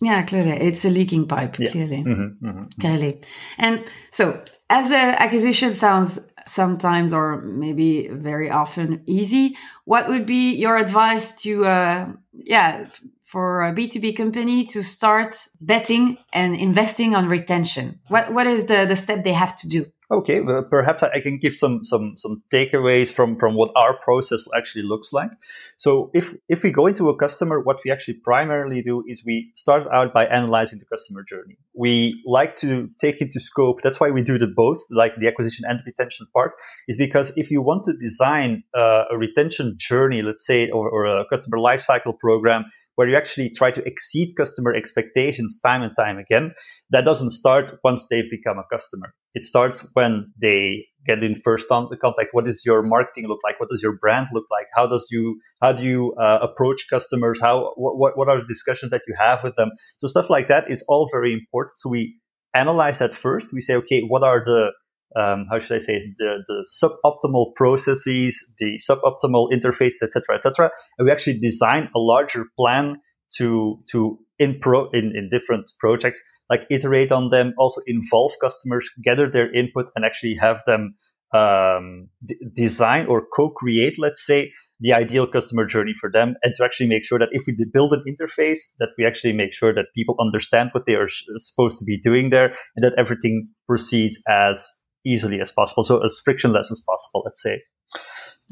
Yeah, 0.00 0.22
clearly, 0.22 0.52
it's 0.52 0.84
a 0.84 0.90
leaking 0.90 1.28
pipe. 1.28 1.58
Yeah. 1.58 1.70
Clearly, 1.70 2.02
mm-hmm, 2.02 2.46
mm-hmm, 2.46 2.64
clearly, 2.80 3.20
and 3.58 3.84
so 4.10 4.42
as 4.68 4.90
an 4.90 5.14
acquisition 5.18 5.72
sounds 5.72 6.18
sometimes 6.46 7.12
or 7.12 7.40
maybe 7.40 8.08
very 8.08 8.50
often 8.50 9.02
easy. 9.06 9.56
What 9.84 10.08
would 10.08 10.26
be 10.26 10.54
your 10.54 10.76
advice 10.76 11.32
to 11.42 11.64
uh, 11.64 12.08
yeah 12.32 12.88
for 13.32 13.62
a 13.62 13.72
B2B 13.72 14.14
company 14.14 14.66
to 14.66 14.82
start 14.82 15.34
betting 15.58 16.18
and 16.34 16.54
investing 16.54 17.14
on 17.14 17.30
retention? 17.30 17.98
What, 18.08 18.30
what 18.34 18.46
is 18.46 18.66
the, 18.66 18.84
the 18.86 18.94
step 18.94 19.24
they 19.24 19.32
have 19.32 19.56
to 19.60 19.68
do? 19.68 19.86
Okay, 20.12 20.42
well, 20.42 20.62
perhaps 20.62 21.02
I 21.02 21.20
can 21.20 21.38
give 21.38 21.56
some 21.56 21.84
some 21.84 22.18
some 22.18 22.42
takeaways 22.52 23.10
from 23.10 23.38
from 23.38 23.54
what 23.54 23.72
our 23.74 23.96
process 23.96 24.46
actually 24.54 24.82
looks 24.82 25.10
like. 25.10 25.30
So 25.78 26.10
if 26.12 26.34
if 26.50 26.62
we 26.62 26.70
go 26.70 26.86
into 26.86 27.08
a 27.08 27.16
customer, 27.16 27.60
what 27.60 27.78
we 27.82 27.90
actually 27.90 28.18
primarily 28.22 28.82
do 28.82 29.02
is 29.08 29.22
we 29.24 29.50
start 29.56 29.86
out 29.90 30.12
by 30.12 30.26
analyzing 30.26 30.80
the 30.80 30.84
customer 30.84 31.24
journey. 31.26 31.56
We 31.74 32.22
like 32.26 32.58
to 32.58 32.90
take 33.00 33.22
into 33.22 33.40
scope. 33.40 33.80
That's 33.82 34.00
why 34.00 34.10
we 34.10 34.22
do 34.22 34.36
the 34.36 34.52
both, 34.54 34.82
like 34.90 35.16
the 35.16 35.28
acquisition 35.28 35.64
and 35.66 35.80
retention 35.86 36.26
part, 36.34 36.52
is 36.88 36.98
because 36.98 37.32
if 37.38 37.50
you 37.50 37.62
want 37.62 37.84
to 37.84 37.94
design 37.94 38.64
uh, 38.76 39.04
a 39.10 39.16
retention 39.16 39.76
journey, 39.78 40.20
let's 40.20 40.46
say, 40.46 40.68
or, 40.68 40.90
or 40.90 41.06
a 41.06 41.24
customer 41.30 41.56
lifecycle 41.56 42.18
program 42.18 42.66
where 42.96 43.08
you 43.08 43.16
actually 43.16 43.48
try 43.48 43.70
to 43.70 43.82
exceed 43.86 44.34
customer 44.36 44.74
expectations 44.74 45.58
time 45.58 45.80
and 45.80 45.96
time 45.96 46.18
again. 46.18 46.52
That 46.90 47.06
doesn't 47.06 47.30
start 47.30 47.78
once 47.82 48.08
they've 48.10 48.30
become 48.30 48.58
a 48.58 48.64
customer. 48.70 49.14
It 49.34 49.44
starts 49.44 49.88
when 49.94 50.32
they 50.40 50.86
get 51.06 51.22
in 51.22 51.34
first 51.34 51.68
contact. 51.68 52.28
What 52.32 52.44
does 52.44 52.64
your 52.64 52.82
marketing 52.82 53.28
look 53.28 53.40
like? 53.42 53.58
What 53.58 53.70
does 53.70 53.82
your 53.82 53.96
brand 53.98 54.28
look 54.32 54.44
like? 54.50 54.66
How 54.74 54.86
does 54.86 55.08
you 55.10 55.40
how 55.60 55.72
do 55.72 55.84
you 55.84 56.14
uh, 56.20 56.38
approach 56.42 56.86
customers? 56.88 57.40
How 57.40 57.72
what 57.76 58.16
what 58.16 58.28
are 58.28 58.38
the 58.38 58.46
discussions 58.46 58.90
that 58.90 59.02
you 59.08 59.14
have 59.18 59.42
with 59.42 59.56
them? 59.56 59.70
So 59.98 60.06
stuff 60.06 60.30
like 60.30 60.48
that 60.48 60.70
is 60.70 60.84
all 60.88 61.08
very 61.10 61.32
important. 61.32 61.78
So 61.78 61.88
we 61.88 62.18
analyze 62.54 62.98
that 62.98 63.14
first. 63.14 63.52
We 63.52 63.60
say, 63.60 63.74
okay, 63.76 64.02
what 64.06 64.22
are 64.22 64.44
the 64.44 64.70
um, 65.14 65.46
how 65.50 65.58
should 65.58 65.76
I 65.76 65.78
say 65.78 66.00
the, 66.18 66.42
the 66.48 66.66
suboptimal 66.82 67.54
processes, 67.54 68.42
the 68.58 68.80
suboptimal 68.88 69.52
interfaces, 69.52 70.02
etc., 70.02 70.36
etc. 70.36 70.70
And 70.98 71.06
we 71.06 71.12
actually 71.12 71.38
design 71.38 71.90
a 71.94 71.98
larger 71.98 72.46
plan 72.58 72.96
to 73.36 73.78
to 73.90 74.18
in 74.42 74.58
pro 74.60 74.90
in, 74.90 75.06
in 75.18 75.28
different 75.30 75.66
projects, 75.78 76.20
like 76.50 76.62
iterate 76.70 77.12
on 77.12 77.30
them, 77.30 77.54
also 77.56 77.80
involve 77.86 78.32
customers, 78.40 78.84
gather 79.08 79.30
their 79.30 79.48
input, 79.54 79.86
and 79.94 80.04
actually 80.04 80.34
have 80.34 80.58
them 80.66 80.94
um, 81.32 82.08
d- 82.26 82.36
design 82.54 83.06
or 83.06 83.26
co-create, 83.36 83.96
let's 83.98 84.24
say, 84.26 84.52
the 84.80 84.92
ideal 84.92 85.26
customer 85.26 85.64
journey 85.64 85.94
for 86.00 86.10
them, 86.10 86.34
and 86.42 86.54
to 86.56 86.64
actually 86.64 86.88
make 86.88 87.04
sure 87.04 87.18
that 87.18 87.28
if 87.38 87.42
we 87.46 87.54
build 87.72 87.92
an 87.92 88.02
interface, 88.12 88.60
that 88.80 88.88
we 88.98 89.06
actually 89.06 89.32
make 89.32 89.54
sure 89.54 89.72
that 89.72 89.86
people 89.94 90.16
understand 90.20 90.70
what 90.72 90.84
they 90.86 90.96
are 90.96 91.08
sh- 91.08 91.24
supposed 91.38 91.78
to 91.78 91.84
be 91.84 91.98
doing 92.08 92.30
there, 92.30 92.54
and 92.74 92.84
that 92.84 92.94
everything 92.98 93.48
proceeds 93.68 94.20
as 94.28 94.66
easily 95.04 95.40
as 95.40 95.52
possible. 95.52 95.84
So 95.84 96.02
as 96.02 96.20
frictionless 96.24 96.70
as 96.70 96.82
possible, 96.88 97.22
let's 97.24 97.42
say. 97.42 97.62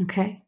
Okay. 0.03 0.43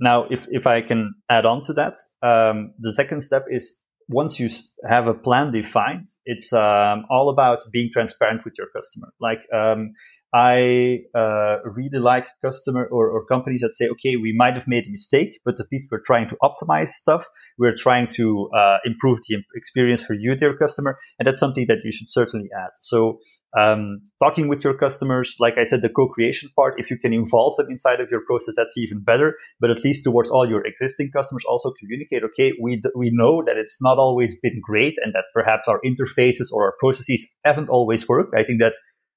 Now, 0.00 0.26
if, 0.30 0.46
if 0.50 0.66
I 0.66 0.80
can 0.82 1.14
add 1.28 1.46
on 1.46 1.62
to 1.62 1.72
that, 1.74 1.94
um, 2.22 2.74
the 2.78 2.92
second 2.92 3.22
step 3.22 3.44
is 3.50 3.80
once 4.08 4.40
you 4.40 4.48
have 4.88 5.06
a 5.06 5.14
plan 5.14 5.52
defined, 5.52 6.08
it's 6.24 6.52
um, 6.52 7.04
all 7.10 7.28
about 7.28 7.60
being 7.70 7.90
transparent 7.92 8.44
with 8.44 8.54
your 8.56 8.68
customer. 8.74 9.12
Like 9.20 9.40
um, 9.52 9.92
I 10.34 11.00
uh, 11.14 11.58
really 11.64 11.98
like 11.98 12.26
customer 12.44 12.86
or, 12.90 13.08
or, 13.08 13.24
companies 13.24 13.62
that 13.62 13.72
say, 13.72 13.88
okay, 13.88 14.16
we 14.16 14.34
might 14.36 14.54
have 14.54 14.68
made 14.68 14.84
a 14.84 14.90
mistake, 14.90 15.40
but 15.44 15.58
at 15.58 15.66
least 15.72 15.88
we're 15.90 16.02
trying 16.02 16.28
to 16.28 16.36
optimize 16.42 16.88
stuff. 16.88 17.26
We're 17.56 17.76
trying 17.76 18.08
to 18.16 18.50
uh, 18.54 18.76
improve 18.84 19.20
the 19.26 19.42
experience 19.54 20.04
for 20.04 20.12
you, 20.12 20.34
dear 20.36 20.54
customer. 20.54 20.98
And 21.18 21.26
that's 21.26 21.40
something 21.40 21.66
that 21.68 21.78
you 21.82 21.92
should 21.92 22.08
certainly 22.10 22.50
add. 22.54 22.70
So 22.82 23.20
um, 23.56 24.00
talking 24.22 24.48
with 24.48 24.62
your 24.62 24.76
customers, 24.76 25.36
like 25.40 25.54
I 25.58 25.64
said, 25.64 25.80
the 25.80 25.88
co-creation 25.88 26.50
part, 26.54 26.74
if 26.76 26.90
you 26.90 26.98
can 26.98 27.12
involve 27.12 27.56
them 27.56 27.68
inside 27.70 28.00
of 28.00 28.08
your 28.10 28.20
process, 28.26 28.54
that's 28.56 28.76
even 28.76 29.02
better. 29.02 29.36
But 29.60 29.70
at 29.70 29.82
least 29.84 30.04
towards 30.04 30.30
all 30.30 30.48
your 30.48 30.66
existing 30.66 31.10
customers, 31.16 31.44
also 31.48 31.72
communicate, 31.80 32.22
okay, 32.24 32.52
we, 32.62 32.82
we 32.94 33.10
know 33.12 33.42
that 33.46 33.56
it's 33.56 33.80
not 33.82 33.96
always 33.98 34.38
been 34.42 34.60
great 34.62 34.94
and 35.02 35.14
that 35.14 35.24
perhaps 35.34 35.66
our 35.66 35.80
interfaces 35.84 36.52
or 36.52 36.64
our 36.64 36.74
processes 36.78 37.26
haven't 37.44 37.70
always 37.70 38.06
worked. 38.06 38.34
I 38.36 38.44
think 38.44 38.60
that 38.60 38.74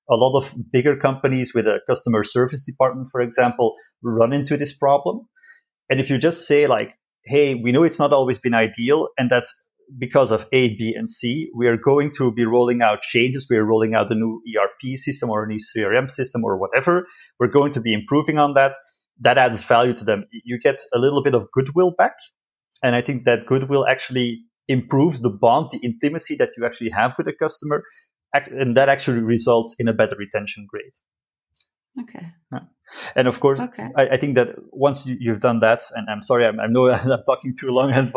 a 0.09 0.15
lot 0.15 0.37
of 0.37 0.55
bigger 0.71 0.95
companies 0.95 1.53
with 1.53 1.67
a 1.67 1.79
customer 1.87 2.23
service 2.23 2.63
department, 2.63 3.09
for 3.11 3.21
example, 3.21 3.75
run 4.01 4.33
into 4.33 4.55
this 4.57 4.75
problem. 4.75 5.27
And 5.89 5.99
if 5.99 6.09
you 6.09 6.17
just 6.17 6.47
say 6.47 6.67
like, 6.67 6.93
Hey, 7.25 7.53
we 7.53 7.71
know 7.71 7.83
it's 7.83 7.99
not 7.99 8.13
always 8.13 8.39
been 8.39 8.55
ideal. 8.55 9.09
And 9.17 9.29
that's 9.29 9.53
because 9.97 10.31
of 10.31 10.47
A, 10.51 10.75
B, 10.75 10.93
and 10.95 11.09
C. 11.09 11.49
We 11.55 11.67
are 11.67 11.77
going 11.77 12.11
to 12.17 12.31
be 12.31 12.45
rolling 12.45 12.81
out 12.81 13.01
changes. 13.01 13.47
We 13.49 13.57
are 13.57 13.65
rolling 13.65 13.93
out 13.93 14.11
a 14.11 14.15
new 14.15 14.41
ERP 14.47 14.97
system 14.97 15.29
or 15.29 15.43
a 15.43 15.47
new 15.47 15.59
CRM 15.59 16.09
system 16.09 16.43
or 16.43 16.57
whatever. 16.57 17.07
We're 17.39 17.47
going 17.47 17.71
to 17.73 17.81
be 17.81 17.93
improving 17.93 18.39
on 18.39 18.53
that. 18.53 18.73
That 19.19 19.37
adds 19.37 19.63
value 19.63 19.93
to 19.93 20.03
them. 20.03 20.25
You 20.31 20.59
get 20.59 20.81
a 20.93 20.99
little 20.99 21.23
bit 21.23 21.35
of 21.35 21.47
goodwill 21.51 21.93
back. 21.97 22.13
And 22.83 22.95
I 22.95 23.01
think 23.01 23.25
that 23.25 23.45
goodwill 23.45 23.85
actually 23.87 24.41
improves 24.67 25.21
the 25.21 25.29
bond, 25.29 25.69
the 25.71 25.79
intimacy 25.79 26.35
that 26.35 26.51
you 26.57 26.65
actually 26.65 26.89
have 26.89 27.15
with 27.17 27.27
the 27.27 27.33
customer 27.33 27.83
and 28.33 28.77
that 28.77 28.89
actually 28.89 29.19
results 29.19 29.75
in 29.77 29.87
a 29.87 29.93
better 29.93 30.15
retention 30.15 30.65
grade. 30.69 30.93
Okay. 32.01 32.27
Yeah. 32.51 32.59
And 33.15 33.27
of 33.27 33.39
course, 33.39 33.59
okay. 33.59 33.89
I, 33.95 34.09
I, 34.09 34.17
think 34.17 34.35
that 34.35 34.55
once 34.71 35.05
you, 35.05 35.31
have 35.31 35.39
done 35.39 35.59
that, 35.59 35.83
and 35.95 36.09
I'm 36.09 36.21
sorry, 36.21 36.45
I'm, 36.45 36.59
I 36.59 36.67
know 36.67 36.89
I'm 36.91 37.23
talking 37.25 37.53
too 37.57 37.71
long 37.71 37.91
and 37.91 38.11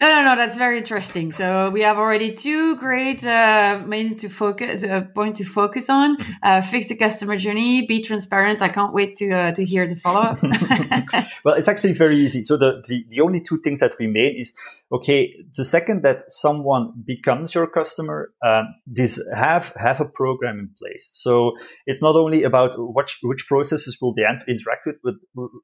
no, 0.00 0.10
no, 0.10 0.24
no. 0.24 0.36
That's 0.36 0.56
very 0.56 0.78
interesting. 0.78 1.30
So 1.30 1.68
we 1.68 1.82
have 1.82 1.98
already 1.98 2.34
two 2.34 2.76
great 2.76 3.22
uh, 3.22 3.82
main 3.86 4.16
to 4.16 4.30
focus 4.30 4.82
uh, 4.82 5.02
point 5.14 5.36
to 5.36 5.44
focus 5.44 5.90
on. 5.90 6.16
Mm-hmm. 6.16 6.32
Uh, 6.42 6.62
fix 6.62 6.88
the 6.88 6.96
customer 6.96 7.36
journey. 7.36 7.86
Be 7.86 8.00
transparent. 8.02 8.62
I 8.62 8.68
can't 8.68 8.94
wait 8.94 9.18
to 9.18 9.30
uh, 9.30 9.52
to 9.52 9.62
hear 9.62 9.86
the 9.86 9.96
follow 9.96 10.20
up. 10.20 10.42
well, 11.44 11.54
it's 11.54 11.68
actually 11.68 11.92
very 11.92 12.16
easy. 12.16 12.42
So 12.42 12.56
the, 12.56 12.82
the 12.88 13.04
the 13.10 13.20
only 13.20 13.42
two 13.42 13.60
things 13.60 13.80
that 13.80 13.92
we 13.98 14.06
made 14.06 14.36
is 14.40 14.54
okay. 14.90 15.34
The 15.54 15.66
second 15.66 16.02
that 16.02 16.32
someone 16.32 16.92
becomes 17.06 17.54
your 17.54 17.66
customer, 17.66 18.32
um, 18.42 18.74
this 18.86 19.22
have 19.34 19.74
have 19.76 20.00
a 20.00 20.06
program 20.06 20.58
in 20.58 20.70
place. 20.78 21.10
So 21.12 21.52
it's 21.84 22.00
not 22.00 22.16
only 22.16 22.42
about 22.42 22.72
which 22.78 23.18
which 23.22 23.46
processes 23.46 23.98
will 24.00 24.14
they 24.14 24.22
interact 24.48 24.86
with, 24.86 24.96
but 25.04 25.14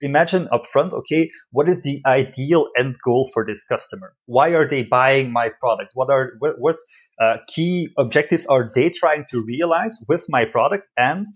imagine 0.03 0.47
upfront. 0.53 0.93
Okay, 0.93 1.31
what 1.53 1.71
is 1.71 1.83
the 1.83 2.03
ideal 2.05 2.69
end 2.79 2.97
goal 3.03 3.31
for 3.33 3.47
this 3.47 3.65
customer? 3.65 4.15
Why 4.27 4.51
are 4.51 4.69
they 4.69 4.83
buying 4.83 5.33
my 5.33 5.51
product? 5.61 5.93
What 5.95 6.11
are 6.11 6.33
what, 6.39 6.55
what 6.59 6.77
uh, 7.21 7.39
key 7.49 7.89
objectives 7.97 8.47
are 8.47 8.71
they 8.75 8.91
trying 8.91 9.25
to 9.31 9.43
realize 9.43 9.97
with 10.09 10.27
my 10.29 10.45
product? 10.45 10.85
And 10.97 11.27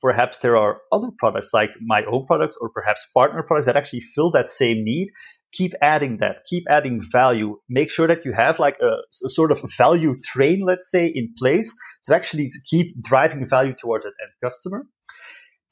perhaps 0.00 0.38
there 0.38 0.56
are 0.56 0.80
other 0.90 1.08
products 1.18 1.50
like 1.52 1.70
my 1.80 2.02
own 2.10 2.26
products 2.26 2.56
or 2.60 2.70
perhaps 2.70 3.06
partner 3.14 3.42
products 3.42 3.66
that 3.66 3.76
actually 3.76 4.00
fill 4.00 4.30
that 4.32 4.48
same 4.48 4.84
need. 4.84 5.10
Keep 5.52 5.74
adding 5.82 6.16
that. 6.18 6.40
Keep 6.48 6.64
adding 6.70 7.00
value. 7.12 7.56
Make 7.68 7.90
sure 7.90 8.08
that 8.08 8.24
you 8.24 8.32
have 8.32 8.58
like 8.58 8.78
a, 8.80 8.86
a 9.26 9.28
sort 9.28 9.52
of 9.52 9.60
value 9.76 10.16
train, 10.24 10.62
let's 10.64 10.90
say, 10.90 11.06
in 11.06 11.34
place 11.38 11.76
to 12.06 12.14
actually 12.14 12.48
keep 12.70 13.00
driving 13.02 13.46
value 13.46 13.74
towards 13.78 14.06
an 14.06 14.12
end 14.22 14.32
customer. 14.42 14.86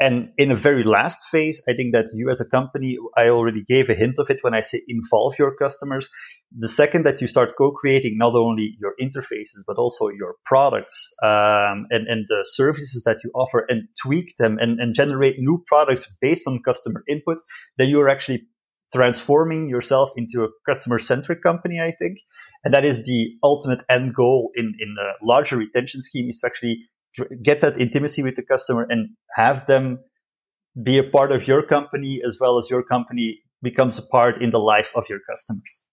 And 0.00 0.30
in 0.38 0.50
a 0.50 0.56
very 0.56 0.82
last 0.82 1.28
phase, 1.28 1.62
I 1.68 1.74
think 1.74 1.92
that 1.92 2.06
you 2.14 2.30
as 2.30 2.40
a 2.40 2.48
company, 2.48 2.96
I 3.18 3.28
already 3.28 3.62
gave 3.62 3.90
a 3.90 3.94
hint 3.94 4.18
of 4.18 4.30
it 4.30 4.38
when 4.40 4.54
I 4.54 4.62
say 4.62 4.80
involve 4.88 5.34
your 5.38 5.54
customers. 5.54 6.08
The 6.56 6.68
second 6.68 7.04
that 7.04 7.20
you 7.20 7.26
start 7.26 7.52
co-creating 7.58 8.16
not 8.16 8.34
only 8.34 8.76
your 8.80 8.94
interfaces, 9.00 9.60
but 9.66 9.76
also 9.76 10.08
your 10.08 10.36
products 10.46 11.12
um, 11.22 11.86
and, 11.90 12.08
and 12.08 12.24
the 12.28 12.46
services 12.48 13.02
that 13.04 13.18
you 13.22 13.30
offer 13.34 13.66
and 13.68 13.88
tweak 14.02 14.36
them 14.38 14.56
and, 14.58 14.80
and 14.80 14.94
generate 14.94 15.36
new 15.38 15.62
products 15.66 16.16
based 16.18 16.48
on 16.48 16.62
customer 16.64 17.04
input, 17.06 17.36
then 17.76 17.90
you're 17.90 18.08
actually 18.08 18.46
transforming 18.92 19.68
yourself 19.68 20.10
into 20.16 20.42
a 20.42 20.48
customer 20.66 20.98
centric 20.98 21.42
company, 21.42 21.80
I 21.80 21.92
think. 21.92 22.18
And 22.64 22.74
that 22.74 22.84
is 22.84 23.04
the 23.04 23.32
ultimate 23.42 23.82
end 23.88 24.14
goal 24.14 24.50
in, 24.54 24.74
in 24.80 24.96
a 24.98 25.24
larger 25.24 25.56
retention 25.56 26.00
scheme 26.00 26.28
is 26.28 26.40
to 26.40 26.46
actually 26.46 26.86
get 27.42 27.60
that 27.60 27.78
intimacy 27.78 28.22
with 28.22 28.36
the 28.36 28.42
customer 28.42 28.86
and 28.88 29.10
have 29.34 29.66
them 29.66 29.98
be 30.82 30.98
a 30.98 31.04
part 31.04 31.32
of 31.32 31.46
your 31.48 31.62
company 31.62 32.22
as 32.24 32.38
well 32.40 32.58
as 32.58 32.70
your 32.70 32.82
company 32.82 33.40
becomes 33.62 33.98
a 33.98 34.02
part 34.02 34.40
in 34.40 34.50
the 34.50 34.58
life 34.58 34.90
of 34.94 35.04
your 35.08 35.20
customers. 35.28 35.84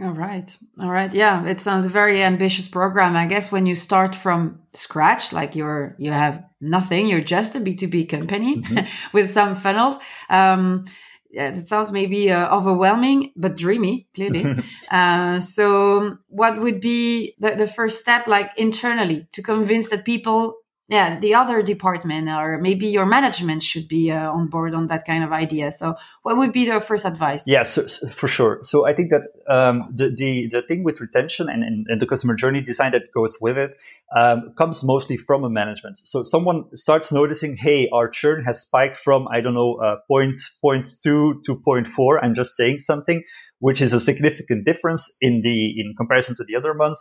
All 0.00 0.10
right. 0.10 0.56
All 0.80 0.90
right. 0.90 1.12
Yeah, 1.12 1.46
it 1.46 1.60
sounds 1.60 1.84
a 1.84 1.90
very 1.90 2.22
ambitious 2.22 2.66
program. 2.66 3.14
I 3.14 3.26
guess 3.26 3.52
when 3.52 3.66
you 3.66 3.74
start 3.74 4.16
from 4.16 4.60
scratch, 4.72 5.34
like 5.34 5.54
you're 5.54 5.94
you 5.98 6.10
have 6.12 6.42
nothing, 6.62 7.06
you're 7.06 7.20
just 7.20 7.54
a 7.54 7.60
B2B 7.60 8.08
company 8.08 8.62
mm-hmm. 8.62 8.86
with 9.12 9.30
some 9.30 9.54
funnels. 9.54 9.98
Um, 10.30 10.86
yeah, 11.32 11.48
it 11.48 11.66
sounds 11.66 11.90
maybe 11.90 12.30
uh, 12.30 12.54
overwhelming, 12.54 13.32
but 13.34 13.56
dreamy, 13.56 14.06
clearly. 14.14 14.54
uh, 14.90 15.40
so, 15.40 16.18
what 16.28 16.60
would 16.60 16.80
be 16.80 17.34
the, 17.38 17.52
the 17.52 17.66
first 17.66 18.00
step, 18.00 18.26
like 18.26 18.50
internally, 18.58 19.26
to 19.32 19.42
convince 19.42 19.88
that 19.88 20.04
people 20.04 20.56
yeah 20.92 21.18
the 21.18 21.34
other 21.34 21.62
department 21.62 22.28
or 22.28 22.58
maybe 22.58 22.86
your 22.86 23.06
management 23.06 23.62
should 23.62 23.88
be 23.88 24.10
uh, 24.10 24.30
on 24.30 24.48
board 24.48 24.74
on 24.74 24.88
that 24.88 25.06
kind 25.06 25.24
of 25.24 25.32
idea. 25.32 25.70
So 25.70 25.94
what 26.22 26.36
would 26.36 26.52
be 26.52 26.66
the 26.66 26.80
first 26.80 27.04
advice? 27.06 27.44
Yeah 27.46 27.62
so, 27.62 27.86
so 27.86 28.08
for 28.08 28.28
sure. 28.28 28.58
So 28.62 28.86
i 28.86 28.92
think 28.92 29.10
that 29.10 29.24
um, 29.48 29.76
the, 29.90 30.06
the 30.14 30.48
the 30.54 30.62
thing 30.62 30.84
with 30.84 31.00
retention 31.00 31.48
and, 31.48 31.64
and, 31.64 31.86
and, 31.88 32.00
the 32.00 32.06
customer 32.06 32.34
journey 32.34 32.60
design 32.60 32.92
that 32.92 33.04
goes 33.14 33.38
with 33.40 33.56
it 33.56 33.76
um, 34.18 34.52
comes 34.58 34.84
mostly 34.84 35.16
from 35.16 35.44
a 35.44 35.50
management. 35.50 35.96
So 35.98 36.22
someone 36.22 36.64
starts 36.74 37.12
noticing 37.12 37.56
hey 37.56 37.88
our 37.92 38.08
churn 38.08 38.44
has 38.44 38.60
spiked 38.60 38.96
from 38.96 39.28
i 39.28 39.40
don't 39.40 39.54
know 39.54 39.74
uh, 39.86 39.96
point, 40.08 40.38
point 40.60 40.90
two 41.02 41.40
to 41.46 41.56
point 41.68 41.86
four. 41.86 42.22
I'm 42.22 42.34
just 42.34 42.54
saying 42.54 42.80
something 42.80 43.22
which 43.60 43.80
is 43.80 43.92
a 43.94 44.00
significant 44.00 44.66
difference 44.66 45.16
in 45.20 45.40
the 45.40 45.58
in 45.80 45.94
comparison 45.96 46.34
to 46.36 46.44
the 46.44 46.56
other 46.56 46.74
months. 46.74 47.00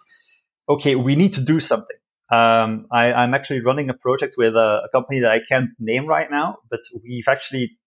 Okay 0.70 0.96
we 0.96 1.16
need 1.16 1.34
to 1.34 1.44
do 1.44 1.60
something 1.60 1.98
um, 2.32 2.88
I, 2.92 3.24
am 3.24 3.34
actually 3.34 3.62
running 3.62 3.90
a 3.90 3.94
project 3.94 4.36
with 4.38 4.56
a, 4.56 4.84
a, 4.86 4.90
company 4.94 5.20
that 5.20 5.32
I 5.32 5.40
can't 5.48 5.70
name 5.80 6.08
right 6.08 6.32
now, 6.32 6.60
but 6.70 6.80
we've 7.04 7.28
actually 7.28 7.78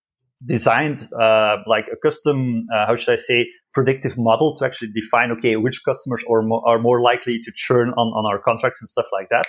designed 0.45 1.07
uh, 1.19 1.57
like 1.65 1.85
a 1.91 1.95
custom, 2.01 2.67
uh, 2.73 2.85
how 2.85 2.95
should 2.95 3.13
I 3.13 3.17
say, 3.17 3.47
predictive 3.73 4.17
model 4.17 4.55
to 4.57 4.65
actually 4.65 4.91
define, 4.93 5.31
okay, 5.31 5.55
which 5.55 5.81
customers 5.83 6.23
are, 6.29 6.43
mo- 6.43 6.61
are 6.65 6.77
more 6.77 7.01
likely 7.01 7.39
to 7.39 7.51
churn 7.55 7.89
on, 7.89 8.07
on 8.07 8.31
our 8.31 8.39
contracts 8.39 8.81
and 8.81 8.89
stuff 8.89 9.07
like 9.11 9.29
that. 9.31 9.45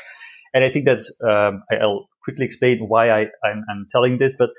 And 0.54 0.64
I 0.64 0.70
think 0.70 0.86
that's, 0.86 1.14
um, 1.22 1.62
I'll 1.70 2.08
quickly 2.24 2.46
explain 2.46 2.78
why 2.88 3.10
I, 3.10 3.20
I'm, 3.44 3.64
I'm 3.70 3.86
telling 3.90 4.16
this, 4.16 4.34
but 4.38 4.50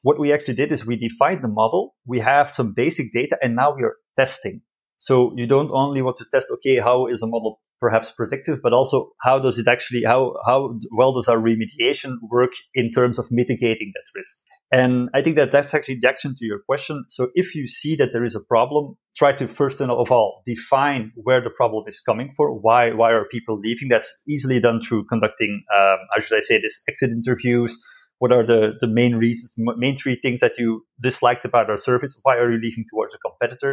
what 0.00 0.18
we 0.18 0.32
actually 0.32 0.54
did 0.54 0.72
is 0.72 0.86
we 0.86 0.96
defined 0.96 1.44
the 1.44 1.48
model. 1.48 1.94
We 2.06 2.20
have 2.20 2.54
some 2.54 2.72
basic 2.72 3.12
data 3.12 3.36
and 3.42 3.54
now 3.54 3.74
we 3.74 3.82
are 3.82 3.96
testing. 4.16 4.62
So 4.98 5.34
you 5.36 5.46
don't 5.46 5.70
only 5.72 6.00
want 6.00 6.16
to 6.18 6.26
test, 6.32 6.48
okay, 6.54 6.78
how 6.78 7.06
is 7.06 7.20
a 7.20 7.26
model 7.26 7.60
perhaps 7.84 8.08
predictive, 8.20 8.58
but 8.64 8.72
also 8.72 8.96
how 9.26 9.36
does 9.46 9.56
it 9.62 9.68
actually, 9.74 10.02
how, 10.12 10.20
how 10.48 10.58
well 10.98 11.12
does 11.16 11.28
our 11.32 11.40
remediation 11.50 12.12
work 12.36 12.52
in 12.80 12.86
terms 12.98 13.16
of 13.18 13.26
mitigating 13.40 13.90
that 13.96 14.08
risk? 14.18 14.34
And 14.72 14.94
I 15.18 15.20
think 15.22 15.36
that 15.36 15.52
that's 15.52 15.74
actually 15.76 15.98
the 16.00 16.08
action 16.08 16.34
to 16.38 16.44
your 16.50 16.60
question. 16.68 17.04
So 17.16 17.22
if 17.42 17.54
you 17.54 17.64
see 17.80 17.94
that 18.00 18.10
there 18.12 18.26
is 18.30 18.34
a 18.34 18.44
problem, 18.54 18.96
try 19.20 19.32
to 19.40 19.46
first 19.46 19.80
and 19.82 19.90
of 19.90 20.10
all 20.10 20.30
define 20.52 21.12
where 21.26 21.42
the 21.46 21.54
problem 21.60 21.84
is 21.86 22.00
coming 22.08 22.32
for. 22.36 22.46
Why 22.66 22.82
why 23.00 23.10
are 23.12 23.26
people 23.36 23.56
leaving? 23.66 23.88
That's 23.94 24.10
easily 24.34 24.58
done 24.60 24.80
through 24.84 25.04
conducting, 25.12 25.52
um, 25.78 25.98
how 26.12 26.20
should 26.20 26.38
I 26.38 26.44
say 26.50 26.56
this, 26.60 26.82
exit 26.88 27.10
interviews. 27.18 27.72
What 28.20 28.32
are 28.32 28.44
the, 28.52 28.60
the 28.82 28.90
main 29.00 29.14
reasons, 29.24 29.54
main 29.84 29.96
three 30.02 30.18
things 30.24 30.40
that 30.40 30.54
you 30.58 30.68
disliked 31.08 31.44
about 31.44 31.68
our 31.72 31.80
service? 31.88 32.18
Why 32.24 32.34
are 32.40 32.50
you 32.50 32.60
leaving 32.66 32.84
towards 32.90 33.14
a 33.14 33.18
competitor? 33.26 33.72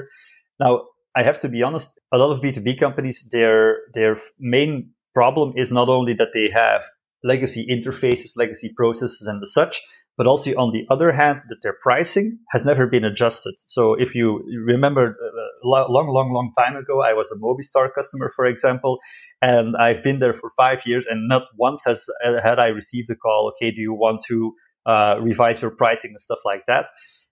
Now, 0.59 0.71
I 1.15 1.23
have 1.23 1.39
to 1.41 1.49
be 1.49 1.61
honest, 1.61 1.99
a 2.11 2.17
lot 2.17 2.31
of 2.31 2.41
B2B 2.41 2.79
companies, 2.79 3.27
their, 3.31 3.79
their 3.93 4.17
main 4.39 4.91
problem 5.13 5.53
is 5.57 5.71
not 5.71 5.89
only 5.89 6.13
that 6.13 6.29
they 6.33 6.49
have 6.49 6.85
legacy 7.23 7.67
interfaces, 7.69 8.37
legacy 8.37 8.73
processes 8.75 9.27
and 9.27 9.41
the 9.41 9.47
such, 9.47 9.81
but 10.17 10.27
also 10.27 10.51
on 10.51 10.71
the 10.71 10.85
other 10.89 11.11
hand, 11.11 11.39
that 11.49 11.59
their 11.61 11.75
pricing 11.81 12.39
has 12.49 12.65
never 12.65 12.87
been 12.87 13.03
adjusted. 13.03 13.55
So 13.67 13.93
if 13.93 14.13
you 14.13 14.43
remember 14.65 15.05
a 15.07 15.07
uh, 15.09 15.87
long, 15.89 16.07
long, 16.09 16.31
long 16.33 16.53
time 16.57 16.75
ago, 16.75 17.01
I 17.01 17.13
was 17.13 17.31
a 17.31 17.39
Mobistar 17.39 17.93
customer, 17.93 18.31
for 18.35 18.45
example, 18.45 18.99
and 19.41 19.75
I've 19.77 20.03
been 20.03 20.19
there 20.19 20.33
for 20.33 20.51
five 20.57 20.85
years 20.85 21.07
and 21.07 21.27
not 21.27 21.47
once 21.57 21.83
has 21.85 22.07
uh, 22.23 22.41
had 22.41 22.59
I 22.59 22.67
received 22.67 23.09
a 23.09 23.15
call, 23.15 23.51
okay, 23.55 23.71
do 23.71 23.81
you 23.81 23.93
want 23.93 24.21
to 24.27 24.53
uh, 24.85 25.15
revise 25.21 25.61
your 25.61 25.71
pricing 25.71 26.11
and 26.11 26.21
stuff 26.21 26.39
like 26.45 26.63
that? 26.67 26.89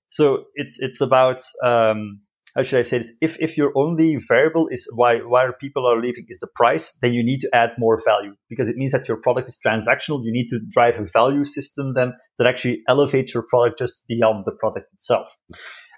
So 0.08 0.46
it's, 0.56 0.80
it's 0.80 1.02
about, 1.02 1.42
um, 1.64 2.22
how 2.56 2.64
should 2.64 2.80
I 2.80 2.84
say 2.84 2.98
this? 2.98 3.16
If 3.22 3.40
if 3.40 3.58
your 3.58 3.72
only 3.76 4.18
variable 4.28 4.68
is 4.70 4.88
why 4.96 5.18
why 5.18 5.50
people 5.60 5.86
are 5.86 6.00
leaving 6.00 6.26
is 6.30 6.40
the 6.40 6.48
price, 6.56 6.98
then 7.02 7.14
you 7.14 7.24
need 7.24 7.42
to 7.42 7.50
add 7.54 7.72
more 7.78 8.02
value 8.06 8.36
because 8.50 8.70
it 8.70 8.76
means 8.76 8.92
that 8.92 9.08
your 9.08 9.18
product 9.18 9.50
is 9.50 9.60
transactional. 9.66 10.24
You 10.24 10.32
need 10.32 10.50
to 10.50 10.60
drive 10.70 10.96
a 10.98 11.06
value 11.14 11.44
system 11.44 11.94
then 11.94 12.14
that 12.38 12.48
actually 12.48 12.82
elevates 12.88 13.34
your 13.34 13.44
product 13.50 13.80
just 13.80 14.04
beyond 14.08 14.46
the 14.46 14.52
product 14.52 14.92
itself. 14.94 15.28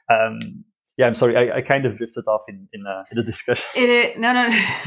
Um, 0.10 0.66
yeah, 1.02 1.08
I'm 1.08 1.16
sorry, 1.16 1.36
I, 1.36 1.58
I 1.58 1.62
kind 1.62 1.88
of 1.88 1.98
drifted 1.98 2.28
off 2.28 2.44
in 2.48 2.68
in, 2.74 2.86
uh, 2.86 3.06
in 3.10 3.16
the 3.18 3.24
discussion. 3.24 3.66
It, 3.76 4.20
no, 4.20 4.34
no, 4.34 4.48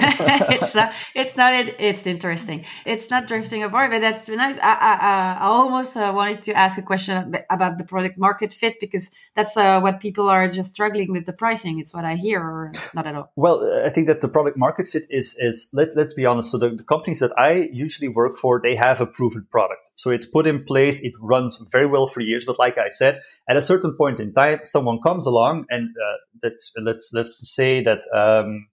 it's 0.56 0.72
not. 0.72 0.94
It's 1.12 1.36
not. 1.36 1.52
It, 1.52 1.74
it's 1.80 2.06
interesting. 2.06 2.64
It's 2.86 3.10
not 3.10 3.26
drifting 3.26 3.64
apart, 3.64 3.90
but 3.90 4.00
that's 4.00 4.28
nice. 4.28 4.56
I, 4.62 4.74
I, 4.90 4.92
I 5.40 5.46
almost 5.46 5.96
uh, 5.96 6.12
wanted 6.14 6.40
to 6.42 6.52
ask 6.52 6.78
a 6.78 6.82
question 6.82 7.34
about 7.50 7.78
the 7.78 7.84
product 7.92 8.16
market 8.16 8.52
fit 8.52 8.74
because 8.80 9.10
that's 9.34 9.56
uh, 9.56 9.80
what 9.80 9.98
people 9.98 10.28
are 10.28 10.46
just 10.48 10.72
struggling 10.72 11.10
with 11.10 11.26
the 11.26 11.32
pricing. 11.32 11.80
It's 11.80 11.92
what 11.92 12.04
I 12.04 12.14
hear, 12.14 12.40
or 12.40 12.70
not 12.94 13.08
at 13.08 13.16
all. 13.16 13.32
Well, 13.34 13.58
I 13.84 13.88
think 13.88 14.06
that 14.06 14.20
the 14.20 14.28
product 14.28 14.56
market 14.56 14.86
fit 14.86 15.06
is 15.10 15.36
is 15.40 15.68
let's 15.72 15.96
let's 15.96 16.14
be 16.14 16.26
honest. 16.26 16.52
So 16.52 16.58
the, 16.58 16.70
the 16.70 16.84
companies 16.84 17.18
that 17.18 17.32
I 17.36 17.68
usually 17.72 18.08
work 18.08 18.36
for, 18.36 18.60
they 18.62 18.76
have 18.76 19.00
a 19.00 19.06
proven 19.06 19.48
product. 19.50 19.90
So 19.96 20.10
it's 20.10 20.26
put 20.26 20.46
in 20.46 20.64
place. 20.64 21.00
It 21.02 21.14
runs 21.20 21.52
very 21.72 21.88
well 21.88 22.06
for 22.06 22.20
years. 22.20 22.44
But 22.44 22.60
like 22.60 22.78
I 22.78 22.90
said, 22.90 23.20
at 23.50 23.56
a 23.56 23.62
certain 23.62 23.96
point 23.96 24.20
in 24.20 24.32
time, 24.32 24.60
someone 24.62 25.00
comes 25.02 25.26
along 25.26 25.66
and 25.70 25.88
uh, 25.88 26.03
let's 26.42 26.72
let's 26.82 27.10
let's 27.12 27.54
say 27.54 27.82
that 27.82 28.00
um, 28.14 28.66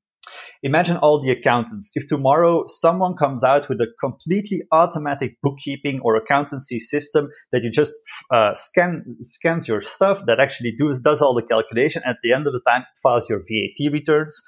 imagine 0.64 0.98
all 0.98 1.22
the 1.22 1.32
accountants. 1.32 1.92
If 1.96 2.08
tomorrow 2.08 2.66
someone 2.68 3.16
comes 3.16 3.44
out 3.44 3.70
with 3.70 3.80
a 3.82 3.88
completely 4.00 4.64
automatic 4.72 5.38
bookkeeping 5.42 6.00
or 6.02 6.16
accountancy 6.16 6.80
system 6.80 7.30
that 7.52 7.64
you 7.64 7.72
just 7.72 7.94
uh, 8.32 8.54
scan 8.54 9.18
scans 9.22 9.68
your 9.68 9.82
stuff 9.82 10.22
that 10.28 10.40
actually 10.40 10.74
does 10.78 11.02
does 11.02 11.22
all 11.22 11.34
the 11.34 11.44
calculation 11.44 12.02
at 12.06 12.18
the 12.24 12.34
end 12.34 12.48
of 12.48 12.54
the 12.54 12.62
time 12.68 12.86
files 13.02 13.30
your 13.30 13.40
VAT 13.40 13.92
returns. 13.92 14.42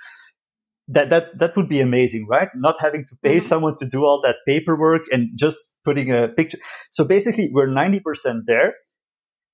That 0.87 1.09
that 1.09 1.37
that 1.39 1.55
would 1.55 1.69
be 1.69 1.79
amazing, 1.79 2.27
right? 2.29 2.49
Not 2.55 2.75
having 2.79 3.05
to 3.07 3.15
pay 3.23 3.37
mm-hmm. 3.37 3.47
someone 3.47 3.75
to 3.77 3.87
do 3.87 4.03
all 4.03 4.21
that 4.21 4.37
paperwork 4.45 5.03
and 5.11 5.29
just 5.35 5.57
putting 5.85 6.11
a 6.11 6.27
picture. 6.27 6.57
So 6.91 7.05
basically, 7.05 7.49
we're 7.53 7.67
ninety 7.67 8.01
percent 8.01 8.43
there 8.47 8.73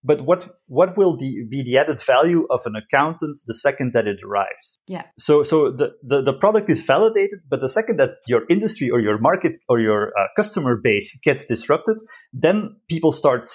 but 0.03 0.21
what 0.21 0.57
what 0.67 0.97
will 0.97 1.17
the, 1.17 1.45
be 1.49 1.63
the 1.63 1.77
added 1.77 2.01
value 2.01 2.47
of 2.49 2.61
an 2.65 2.75
accountant 2.75 3.39
the 3.45 3.53
second 3.53 3.93
that 3.93 4.07
it 4.07 4.19
arrives? 4.25 4.79
Yeah. 4.87 5.05
So 5.17 5.43
so 5.43 5.71
the, 5.71 5.93
the, 6.03 6.21
the 6.21 6.33
product 6.33 6.69
is 6.69 6.83
validated 6.83 7.39
but 7.49 7.59
the 7.59 7.69
second 7.69 7.97
that 7.97 8.11
your 8.27 8.43
industry 8.49 8.89
or 8.89 8.99
your 8.99 9.17
market 9.17 9.57
or 9.67 9.79
your 9.79 10.13
uh, 10.17 10.27
customer 10.35 10.79
base 10.81 11.17
gets 11.23 11.45
disrupted 11.45 11.97
then 12.33 12.77
people 12.87 13.11
start 13.11 13.45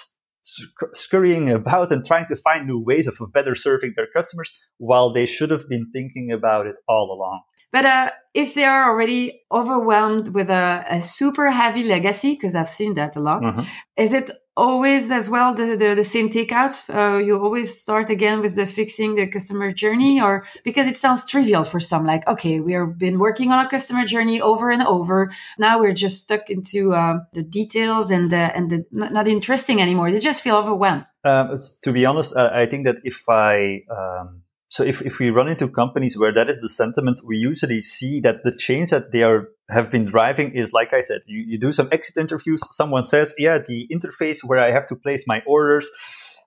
scurrying 0.93 1.49
about 1.49 1.91
and 1.91 2.05
trying 2.05 2.27
to 2.27 2.35
find 2.35 2.67
new 2.67 2.79
ways 2.79 3.07
of, 3.07 3.15
of 3.19 3.33
better 3.33 3.55
serving 3.55 3.93
their 3.95 4.07
customers 4.15 4.59
while 4.77 5.11
they 5.11 5.25
should 5.25 5.49
have 5.49 5.67
been 5.67 5.89
thinking 5.91 6.31
about 6.31 6.67
it 6.67 6.75
all 6.87 7.11
along. 7.11 7.41
But 7.71 7.85
uh, 7.85 8.11
if 8.33 8.53
they 8.53 8.63
are 8.63 8.89
already 8.89 9.41
overwhelmed 9.51 10.29
with 10.29 10.49
a, 10.49 10.85
a 10.87 11.01
super 11.01 11.49
heavy 11.49 11.83
legacy, 11.83 12.33
because 12.33 12.55
I've 12.55 12.69
seen 12.69 12.93
that 12.93 13.15
a 13.15 13.19
lot, 13.19 13.41
mm-hmm. 13.41 13.61
is 13.97 14.13
it 14.13 14.31
always 14.57 15.11
as 15.11 15.29
well 15.29 15.53
the, 15.53 15.75
the, 15.75 15.95
the 15.95 16.03
same 16.03 16.29
takeouts? 16.29 16.89
Uh, 16.89 17.17
you 17.17 17.39
always 17.39 17.79
start 17.79 18.09
again 18.09 18.41
with 18.41 18.55
the 18.55 18.65
fixing 18.65 19.15
the 19.15 19.27
customer 19.27 19.71
journey, 19.71 20.21
or 20.21 20.45
because 20.63 20.87
it 20.87 20.97
sounds 20.97 21.29
trivial 21.29 21.63
for 21.63 21.79
some, 21.79 22.05
like 22.05 22.27
okay, 22.27 22.59
we 22.59 22.73
have 22.73 22.97
been 22.97 23.19
working 23.19 23.51
on 23.51 23.65
a 23.65 23.69
customer 23.69 24.05
journey 24.05 24.41
over 24.41 24.69
and 24.71 24.81
over. 24.83 25.31
Now 25.57 25.79
we're 25.79 25.93
just 25.93 26.21
stuck 26.21 26.49
into 26.49 26.93
uh, 26.93 27.19
the 27.33 27.43
details 27.43 28.11
and 28.11 28.31
the, 28.31 28.55
and 28.55 28.69
the, 28.69 28.85
not, 28.91 29.11
not, 29.11 29.27
interesting 29.27 29.81
anymore. 29.81 30.11
They 30.11 30.19
just 30.19 30.41
feel 30.41 30.55
overwhelmed. 30.55 31.05
Um, 31.23 31.57
to 31.81 31.91
be 31.91 32.05
honest, 32.05 32.37
I 32.37 32.67
think 32.67 32.85
that 32.85 32.97
if 33.03 33.27
I 33.27 33.81
um 33.89 34.44
so 34.75 34.83
if, 34.83 35.01
if 35.03 35.19
we 35.19 35.29
run 35.29 35.47
into 35.47 35.69
companies 35.69 36.17
where 36.17 36.33
that 36.33 36.49
is 36.49 36.61
the 36.61 36.67
sentiment, 36.67 37.21
we 37.25 37.37
usually 37.37 37.81
see 37.81 38.19
that 38.19 38.43
the 38.43 38.53
change 38.53 38.91
that 38.91 39.13
they 39.13 39.23
are 39.23 39.47
have 39.69 39.89
been 39.89 40.03
driving 40.03 40.51
is 40.51 40.73
like 40.73 40.91
I 40.91 40.99
said, 40.99 41.21
you, 41.27 41.45
you 41.47 41.57
do 41.57 41.71
some 41.71 41.87
exit 41.93 42.17
interviews. 42.17 42.59
Someone 42.73 43.03
says, 43.03 43.33
yeah, 43.37 43.57
the 43.57 43.87
interface 43.89 44.39
where 44.43 44.59
I 44.59 44.71
have 44.71 44.85
to 44.87 44.95
place 44.97 45.23
my 45.25 45.41
orders, 45.47 45.89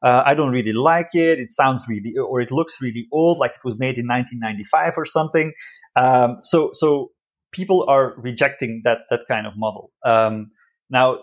uh, 0.03 0.25
I 0.27 0.35
don't 0.35 0.51
really 0.51 0.75
like 0.75 1.15
it. 1.15 1.39
It 1.39 1.51
sounds 1.51 1.87
really, 1.89 2.19
or 2.19 2.43
it 2.43 2.51
looks 2.51 2.83
really 2.83 3.09
old, 3.11 3.39
like 3.39 3.53
it 3.53 3.65
was 3.65 3.79
made 3.79 3.97
in 3.97 4.07
1995 4.07 4.93
or 4.99 5.07
something. 5.07 5.55
Um, 5.97 6.41
so, 6.43 6.73
so 6.75 7.13
people 7.51 7.87
are 7.89 8.15
rejecting 8.19 8.83
that, 8.85 9.05
that 9.09 9.23
kind 9.27 9.47
of 9.47 9.55
model. 9.57 9.91
Um, 10.05 10.51
now, 10.91 11.21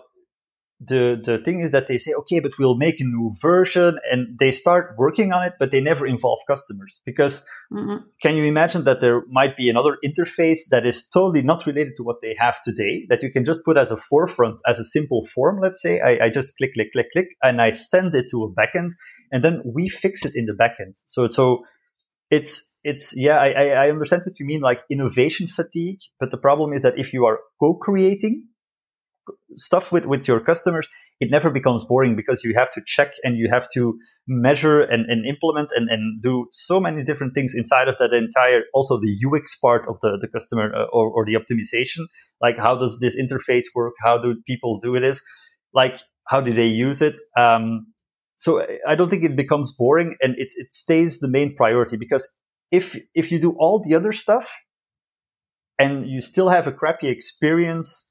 the 0.78 1.18
the 1.24 1.38
thing 1.38 1.60
is 1.60 1.72
that 1.72 1.86
they 1.86 1.96
say 1.96 2.12
okay 2.12 2.38
but 2.38 2.52
we'll 2.58 2.76
make 2.76 3.00
a 3.00 3.04
new 3.04 3.32
version 3.40 3.98
and 4.10 4.38
they 4.38 4.52
start 4.52 4.94
working 4.98 5.32
on 5.32 5.42
it 5.42 5.54
but 5.58 5.70
they 5.70 5.80
never 5.80 6.06
involve 6.06 6.38
customers. 6.46 7.00
Because 7.06 7.46
mm-hmm. 7.72 7.96
can 8.20 8.36
you 8.36 8.44
imagine 8.44 8.84
that 8.84 9.00
there 9.00 9.22
might 9.30 9.56
be 9.56 9.70
another 9.70 9.96
interface 10.04 10.68
that 10.70 10.84
is 10.84 11.08
totally 11.08 11.42
not 11.42 11.64
related 11.66 11.94
to 11.96 12.02
what 12.02 12.16
they 12.20 12.34
have 12.38 12.60
today 12.62 13.06
that 13.08 13.22
you 13.22 13.32
can 13.32 13.44
just 13.44 13.64
put 13.64 13.78
as 13.78 13.90
a 13.90 13.96
forefront 13.96 14.60
as 14.66 14.78
a 14.78 14.84
simple 14.84 15.24
form 15.24 15.60
let's 15.62 15.80
say? 15.80 16.00
I, 16.00 16.26
I 16.26 16.30
just 16.30 16.56
click 16.58 16.74
click 16.74 16.92
click 16.92 17.06
click 17.12 17.28
and 17.42 17.62
i 17.62 17.70
send 17.70 18.14
it 18.14 18.26
to 18.30 18.44
a 18.44 18.52
backend 18.52 18.90
and 19.32 19.42
then 19.42 19.62
we 19.64 19.88
fix 19.88 20.24
it 20.26 20.32
in 20.34 20.44
the 20.44 20.52
backend. 20.52 21.00
So 21.06 21.28
so 21.28 21.64
it's 22.30 22.74
it's 22.84 23.16
yeah 23.16 23.38
I, 23.38 23.68
I 23.68 23.90
understand 23.90 24.22
what 24.26 24.38
you 24.38 24.46
mean 24.46 24.60
like 24.60 24.82
innovation 24.90 25.48
fatigue 25.48 26.00
but 26.20 26.30
the 26.30 26.36
problem 26.36 26.72
is 26.72 26.82
that 26.82 26.98
if 26.98 27.12
you 27.12 27.24
are 27.24 27.38
co-creating 27.60 28.44
stuff 29.56 29.92
with, 29.92 30.06
with 30.06 30.28
your 30.28 30.40
customers, 30.40 30.86
it 31.20 31.30
never 31.30 31.50
becomes 31.50 31.84
boring 31.84 32.14
because 32.14 32.44
you 32.44 32.54
have 32.54 32.70
to 32.72 32.82
check 32.86 33.12
and 33.24 33.38
you 33.38 33.48
have 33.50 33.68
to 33.72 33.98
measure 34.28 34.82
and, 34.82 35.06
and 35.10 35.26
implement 35.26 35.70
and, 35.74 35.88
and 35.88 36.20
do 36.20 36.46
so 36.52 36.78
many 36.78 37.02
different 37.02 37.34
things 37.34 37.54
inside 37.54 37.88
of 37.88 37.96
that 37.98 38.12
entire, 38.12 38.62
also 38.74 38.98
the 38.98 39.16
UX 39.26 39.56
part 39.58 39.86
of 39.88 39.98
the, 40.00 40.18
the 40.20 40.28
customer 40.28 40.74
uh, 40.74 40.84
or, 40.92 41.08
or 41.10 41.24
the 41.24 41.34
optimization. 41.34 42.06
Like, 42.42 42.58
how 42.58 42.76
does 42.76 42.98
this 43.00 43.16
interface 43.18 43.64
work? 43.74 43.94
How 44.02 44.18
do 44.18 44.36
people 44.46 44.78
do 44.78 44.98
this 45.00 45.22
like, 45.76 46.00
how 46.24 46.40
do 46.40 46.52
they 46.52 46.66
use 46.66 47.02
it? 47.02 47.16
Um, 47.38 47.92
so 48.38 48.66
I 48.88 48.96
don't 48.96 49.08
think 49.08 49.22
it 49.22 49.36
becomes 49.36 49.74
boring 49.76 50.16
and 50.20 50.34
it, 50.36 50.48
it 50.56 50.72
stays 50.72 51.20
the 51.20 51.28
main 51.28 51.54
priority 51.54 51.96
because 51.96 52.26
if, 52.72 52.96
if 53.14 53.30
you 53.30 53.38
do 53.38 53.54
all 53.58 53.82
the 53.82 53.94
other 53.94 54.12
stuff 54.12 54.52
and 55.78 56.08
you 56.08 56.20
still 56.20 56.48
have 56.48 56.66
a 56.66 56.72
crappy 56.72 57.08
experience, 57.08 58.10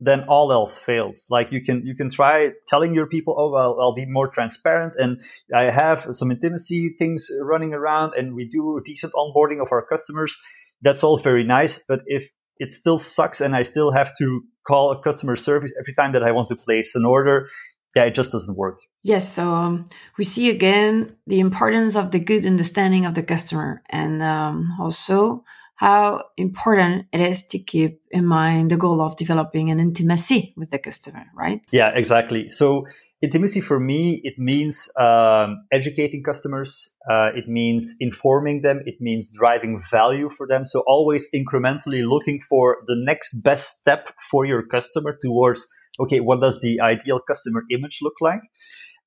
then 0.00 0.24
all 0.24 0.52
else 0.52 0.78
fails. 0.78 1.26
Like 1.30 1.52
you 1.52 1.62
can 1.62 1.86
you 1.86 1.94
can 1.94 2.10
try 2.10 2.50
telling 2.66 2.94
your 2.94 3.06
people, 3.06 3.34
oh 3.38 3.50
well, 3.50 3.78
I'll 3.80 3.94
be 3.94 4.06
more 4.06 4.28
transparent 4.28 4.94
and 4.98 5.20
I 5.54 5.64
have 5.64 6.08
some 6.12 6.30
intimacy 6.30 6.94
things 6.98 7.30
running 7.40 7.74
around 7.74 8.14
and 8.16 8.34
we 8.34 8.48
do 8.48 8.80
decent 8.84 9.12
onboarding 9.14 9.60
of 9.62 9.68
our 9.70 9.84
customers. 9.86 10.36
That's 10.82 11.02
all 11.02 11.18
very 11.18 11.44
nice, 11.44 11.78
but 11.78 12.00
if 12.06 12.30
it 12.58 12.72
still 12.72 12.98
sucks 12.98 13.40
and 13.40 13.56
I 13.56 13.62
still 13.62 13.92
have 13.92 14.12
to 14.18 14.42
call 14.66 14.92
a 14.92 15.02
customer 15.02 15.36
service 15.36 15.74
every 15.78 15.94
time 15.94 16.12
that 16.12 16.22
I 16.22 16.32
want 16.32 16.48
to 16.48 16.56
place 16.56 16.94
an 16.94 17.04
order, 17.04 17.48
yeah, 17.94 18.04
it 18.04 18.14
just 18.14 18.32
doesn't 18.32 18.56
work. 18.56 18.80
Yes, 19.02 19.30
so 19.30 19.50
um, 19.52 19.84
we 20.16 20.24
see 20.24 20.48
again 20.48 21.14
the 21.26 21.40
importance 21.40 21.94
of 21.94 22.10
the 22.10 22.18
good 22.18 22.46
understanding 22.46 23.04
of 23.04 23.14
the 23.14 23.22
customer 23.22 23.82
and 23.90 24.22
um, 24.22 24.70
also 24.80 25.44
how 25.76 26.24
important 26.36 27.06
it 27.12 27.20
is 27.20 27.46
to 27.48 27.58
keep 27.58 28.00
in 28.10 28.26
mind 28.26 28.70
the 28.70 28.76
goal 28.76 29.00
of 29.00 29.16
developing 29.16 29.70
an 29.70 29.80
intimacy 29.80 30.54
with 30.56 30.70
the 30.70 30.78
customer, 30.78 31.24
right? 31.34 31.60
Yeah, 31.72 31.90
exactly. 31.94 32.48
So 32.48 32.86
intimacy 33.22 33.60
for 33.60 33.80
me, 33.80 34.20
it 34.22 34.34
means 34.38 34.88
um, 34.98 35.66
educating 35.72 36.22
customers. 36.22 36.94
Uh, 37.10 37.30
it 37.34 37.48
means 37.48 37.94
informing 37.98 38.62
them. 38.62 38.82
It 38.86 38.96
means 39.00 39.30
driving 39.36 39.82
value 39.90 40.30
for 40.30 40.46
them. 40.46 40.64
So 40.64 40.84
always 40.86 41.28
incrementally 41.34 42.08
looking 42.08 42.40
for 42.48 42.78
the 42.86 42.96
next 42.96 43.42
best 43.42 43.80
step 43.80 44.10
for 44.30 44.44
your 44.44 44.64
customer 44.64 45.18
towards, 45.20 45.66
okay, 45.98 46.20
what 46.20 46.40
does 46.40 46.60
the 46.60 46.80
ideal 46.80 47.20
customer 47.26 47.64
image 47.70 47.98
look 48.00 48.14
like? 48.20 48.40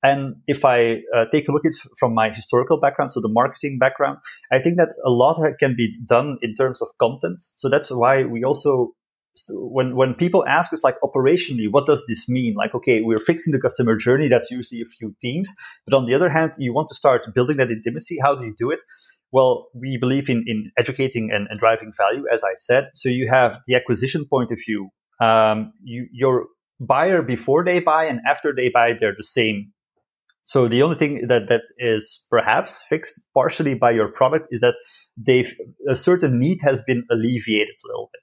And 0.02 0.36
if 0.46 0.64
I 0.64 0.98
uh, 1.14 1.24
take 1.32 1.48
a 1.48 1.52
look 1.52 1.66
at 1.66 1.72
from 1.98 2.14
my 2.14 2.30
historical 2.30 2.78
background, 2.78 3.12
so 3.12 3.20
the 3.20 3.28
marketing 3.28 3.78
background, 3.78 4.18
I 4.52 4.60
think 4.60 4.76
that 4.76 4.94
a 5.04 5.10
lot 5.10 5.40
can 5.58 5.74
be 5.76 5.98
done 6.06 6.38
in 6.40 6.54
terms 6.54 6.80
of 6.80 6.88
content. 7.00 7.42
So 7.56 7.68
that's 7.68 7.90
why 7.90 8.24
we 8.24 8.44
also 8.44 8.92
when 9.50 9.94
when 9.94 10.14
people 10.14 10.44
ask 10.46 10.72
us 10.72 10.82
like 10.82 10.96
operationally 11.02 11.70
what 11.70 11.86
does 11.86 12.04
this 12.08 12.28
mean? 12.28 12.54
Like 12.54 12.74
okay 12.74 13.02
we're 13.02 13.20
fixing 13.20 13.52
the 13.52 13.60
customer 13.60 13.96
journey. 13.96 14.28
That's 14.28 14.50
usually 14.50 14.80
a 14.80 14.86
few 14.98 15.14
teams 15.20 15.52
but 15.86 15.96
on 15.96 16.06
the 16.06 16.14
other 16.14 16.28
hand 16.28 16.52
you 16.58 16.72
want 16.72 16.88
to 16.88 16.94
start 16.94 17.34
building 17.34 17.56
that 17.58 17.70
intimacy. 17.70 18.18
How 18.20 18.34
do 18.34 18.44
you 18.44 18.54
do 18.58 18.70
it? 18.70 18.80
Well 19.30 19.68
we 19.74 19.96
believe 19.96 20.28
in 20.28 20.44
in 20.46 20.70
educating 20.76 21.30
and, 21.32 21.46
and 21.50 21.60
driving 21.60 21.92
value 21.96 22.24
as 22.32 22.42
i 22.44 22.54
said. 22.56 22.90
So 22.94 23.08
you 23.08 23.28
have 23.28 23.60
the 23.66 23.74
acquisition 23.74 24.24
point 24.24 24.50
of 24.50 24.58
view. 24.66 24.90
Um, 25.20 25.72
you, 25.82 26.06
your 26.12 26.46
buyer 26.80 27.22
before 27.22 27.64
they 27.64 27.80
buy 27.80 28.04
and 28.04 28.20
after 28.28 28.54
they 28.54 28.68
buy 28.68 28.92
they're 28.92 29.16
the 29.16 29.24
same 29.24 29.72
so 30.48 30.66
the 30.66 30.82
only 30.82 30.96
thing 30.96 31.26
that, 31.28 31.50
that 31.50 31.64
is 31.76 32.26
perhaps 32.30 32.82
fixed 32.88 33.20
partially 33.34 33.74
by 33.74 33.90
your 33.90 34.08
product 34.08 34.46
is 34.50 34.62
that 34.62 34.76
they've, 35.14 35.52
a 35.90 35.94
certain 35.94 36.38
need 36.38 36.60
has 36.62 36.82
been 36.86 37.04
alleviated 37.10 37.74
a 37.84 37.86
little 37.86 38.08
bit. 38.14 38.22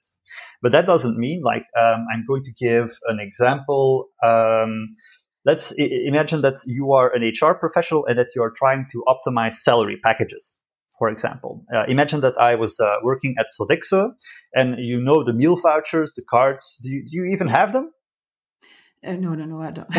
But 0.60 0.72
that 0.72 0.86
doesn't 0.86 1.16
mean 1.16 1.42
like, 1.44 1.62
um, 1.80 2.04
I'm 2.12 2.24
going 2.26 2.42
to 2.42 2.52
give 2.52 2.98
an 3.06 3.20
example. 3.20 4.08
Um, 4.24 4.96
let's 5.44 5.72
I- 5.78 6.02
imagine 6.04 6.40
that 6.40 6.56
you 6.66 6.92
are 6.94 7.14
an 7.14 7.22
HR 7.22 7.54
professional 7.54 8.04
and 8.06 8.18
that 8.18 8.30
you 8.34 8.42
are 8.42 8.52
trying 8.58 8.86
to 8.90 9.04
optimize 9.06 9.52
salary 9.52 9.98
packages. 10.02 10.58
for 10.98 11.08
example. 11.08 11.62
Uh, 11.72 11.84
imagine 11.88 12.22
that 12.22 12.36
I 12.40 12.56
was 12.56 12.80
uh, 12.80 12.96
working 13.04 13.36
at 13.38 13.46
Sodexo 13.56 14.14
and 14.52 14.68
you 14.78 15.00
know 15.00 15.22
the 15.22 15.32
meal 15.32 15.56
vouchers, 15.56 16.14
the 16.14 16.22
cards. 16.28 16.80
Do 16.82 16.90
you, 16.90 17.04
do 17.04 17.10
you 17.18 17.24
even 17.34 17.48
have 17.48 17.72
them? 17.72 17.92
Uh, 19.06 19.12
no, 19.12 19.34
no, 19.34 19.44
no, 19.44 19.62
I 19.62 19.70
don't. 19.70 19.88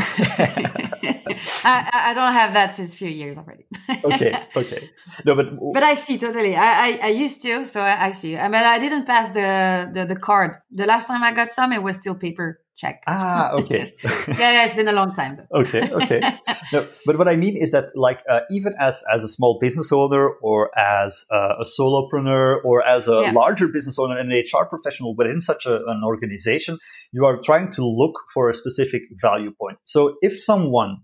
I, 1.64 1.90
I 1.94 2.14
don't 2.14 2.34
have 2.34 2.54
that 2.54 2.74
since 2.74 2.94
a 2.94 2.98
few 2.98 3.08
years 3.08 3.38
already. 3.38 3.66
okay, 4.04 4.44
okay. 4.56 4.90
No, 5.26 5.36
but 5.36 5.54
but 5.74 5.84
I 5.84 5.94
see 5.94 6.18
totally. 6.18 6.56
I, 6.56 6.88
I, 6.88 7.00
I 7.04 7.08
used 7.08 7.42
to, 7.44 7.66
so 7.66 7.82
I, 7.82 8.08
I 8.08 8.12
see. 8.12 8.38
I 8.38 8.48
mean, 8.50 8.64
I 8.64 8.80
didn't 8.80 9.06
pass 9.06 9.30
the, 9.30 9.90
the 9.94 10.06
the 10.06 10.20
card. 10.20 10.58
The 10.72 10.86
last 10.86 11.08
time 11.08 11.24
I 11.24 11.32
got 11.32 11.52
some, 11.52 11.72
it 11.72 11.82
was 11.82 11.96
still 11.96 12.16
paper 12.16 12.60
check. 12.78 13.02
Ah, 13.08 13.52
okay. 13.60 13.92
yeah, 14.04 14.38
yeah, 14.38 14.66
it's 14.66 14.76
been 14.76 14.88
a 14.88 14.94
long 14.94 15.14
time. 15.14 15.36
So. 15.36 15.46
okay, 15.52 15.90
okay. 15.92 16.22
No, 16.74 16.86
but 17.06 17.18
what 17.18 17.28
I 17.28 17.36
mean 17.36 17.56
is 17.56 17.72
that, 17.72 17.96
like, 17.96 18.22
uh, 18.30 18.42
even 18.52 18.74
as 18.80 19.04
as 19.14 19.24
a 19.24 19.28
small 19.28 19.58
business 19.60 19.92
owner, 19.92 20.30
or 20.42 20.78
as 20.78 21.26
uh, 21.32 21.56
a 21.60 21.64
solopreneur, 21.64 22.64
or 22.64 22.86
as 22.86 23.08
a 23.08 23.22
yeah. 23.22 23.32
larger 23.32 23.68
business 23.68 23.98
owner 23.98 24.18
and 24.18 24.32
an 24.32 24.40
HR 24.40 24.66
professional 24.66 25.16
within 25.16 25.42
such 25.42 25.66
a, 25.66 25.76
an 25.76 26.02
organization, 26.04 26.78
you 27.12 27.26
are 27.26 27.40
trying 27.44 27.72
to 27.72 27.86
look 27.86 28.16
for 28.34 28.50
a 28.50 28.54
specific 28.54 29.04
value 29.22 29.52
point. 29.60 29.78
So, 29.86 30.18
if 30.22 30.42
someone 30.42 30.98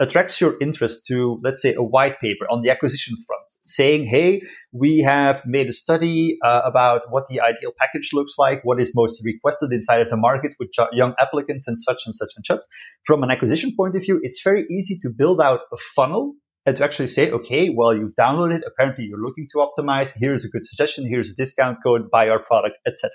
attracts 0.00 0.40
your 0.40 0.56
interest 0.60 1.06
to, 1.06 1.40
let's 1.42 1.60
say, 1.60 1.74
a 1.74 1.82
white 1.82 2.20
paper 2.20 2.46
on 2.50 2.62
the 2.62 2.70
acquisition 2.70 3.16
front, 3.26 3.47
saying, 3.68 4.06
hey, 4.06 4.40
we 4.72 5.00
have 5.00 5.42
made 5.46 5.68
a 5.68 5.72
study 5.72 6.38
uh, 6.44 6.62
about 6.64 7.02
what 7.10 7.24
the 7.28 7.40
ideal 7.40 7.72
package 7.78 8.10
looks 8.12 8.34
like, 8.38 8.60
what 8.64 8.80
is 8.80 8.92
most 8.94 9.22
requested 9.24 9.70
inside 9.72 10.00
of 10.00 10.08
the 10.08 10.16
market 10.16 10.54
with 10.58 10.70
young 10.92 11.14
applicants 11.20 11.68
and 11.68 11.78
such 11.78 12.02
and 12.06 12.14
such 12.14 12.30
and 12.36 12.44
such. 12.46 12.60
From 13.04 13.22
an 13.22 13.30
acquisition 13.30 13.72
point 13.76 13.94
of 13.94 14.02
view, 14.02 14.18
it's 14.22 14.40
very 14.42 14.66
easy 14.70 14.98
to 15.02 15.10
build 15.10 15.40
out 15.40 15.62
a 15.72 15.76
funnel 15.94 16.34
and 16.64 16.76
to 16.76 16.84
actually 16.84 17.08
say, 17.08 17.30
okay, 17.30 17.68
well, 17.68 17.94
you've 17.94 18.14
downloaded, 18.18 18.60
apparently 18.66 19.04
you're 19.04 19.22
looking 19.22 19.46
to 19.52 19.58
optimize. 19.58 20.12
Here's 20.16 20.44
a 20.44 20.48
good 20.48 20.64
suggestion. 20.64 21.08
Here's 21.08 21.32
a 21.32 21.36
discount 21.36 21.78
code, 21.84 22.10
buy 22.10 22.28
our 22.28 22.42
product, 22.42 22.76
etc. 22.86 23.10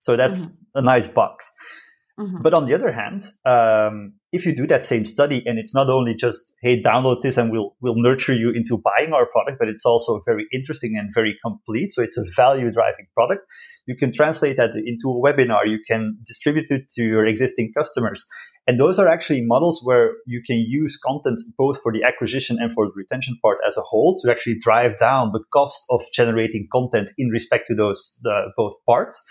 So 0.00 0.16
that's 0.16 0.46
mm-hmm. 0.46 0.78
a 0.78 0.82
nice 0.82 1.06
box. 1.06 1.50
Mm-hmm. 2.18 2.42
But 2.42 2.54
on 2.54 2.66
the 2.66 2.74
other 2.74 2.92
hand, 2.92 3.26
um, 3.44 4.14
if 4.30 4.46
you 4.46 4.54
do 4.54 4.68
that 4.68 4.84
same 4.84 5.04
study 5.04 5.42
and 5.46 5.58
it's 5.58 5.74
not 5.74 5.88
only 5.90 6.14
just, 6.14 6.54
hey, 6.62 6.80
download 6.80 7.22
this 7.22 7.36
and 7.36 7.50
we'll, 7.50 7.74
we'll 7.80 7.96
nurture 7.96 8.34
you 8.34 8.50
into 8.50 8.78
buying 8.78 9.12
our 9.12 9.26
product, 9.26 9.58
but 9.58 9.68
it's 9.68 9.84
also 9.84 10.22
very 10.24 10.46
interesting 10.52 10.96
and 10.96 11.12
very 11.12 11.36
complete. 11.44 11.90
So 11.90 12.02
it's 12.02 12.16
a 12.16 12.24
value 12.36 12.70
driving 12.70 13.06
product. 13.14 13.42
You 13.86 13.96
can 13.96 14.12
translate 14.12 14.56
that 14.58 14.70
into 14.76 15.10
a 15.10 15.20
webinar. 15.20 15.66
You 15.66 15.80
can 15.86 16.16
distribute 16.24 16.70
it 16.70 16.88
to 16.90 17.02
your 17.02 17.26
existing 17.26 17.72
customers. 17.76 18.24
And 18.66 18.78
those 18.78 18.98
are 18.98 19.08
actually 19.08 19.42
models 19.42 19.82
where 19.84 20.12
you 20.24 20.40
can 20.46 20.56
use 20.56 20.96
content 21.04 21.40
both 21.58 21.82
for 21.82 21.92
the 21.92 22.04
acquisition 22.04 22.58
and 22.60 22.72
for 22.72 22.86
the 22.86 22.92
retention 22.96 23.36
part 23.42 23.58
as 23.66 23.76
a 23.76 23.82
whole 23.82 24.16
to 24.20 24.30
actually 24.30 24.58
drive 24.60 24.98
down 24.98 25.32
the 25.32 25.42
cost 25.52 25.84
of 25.90 26.02
generating 26.14 26.68
content 26.72 27.10
in 27.18 27.28
respect 27.28 27.64
to 27.68 27.74
those 27.74 28.18
the, 28.22 28.52
both 28.56 28.74
parts 28.86 29.22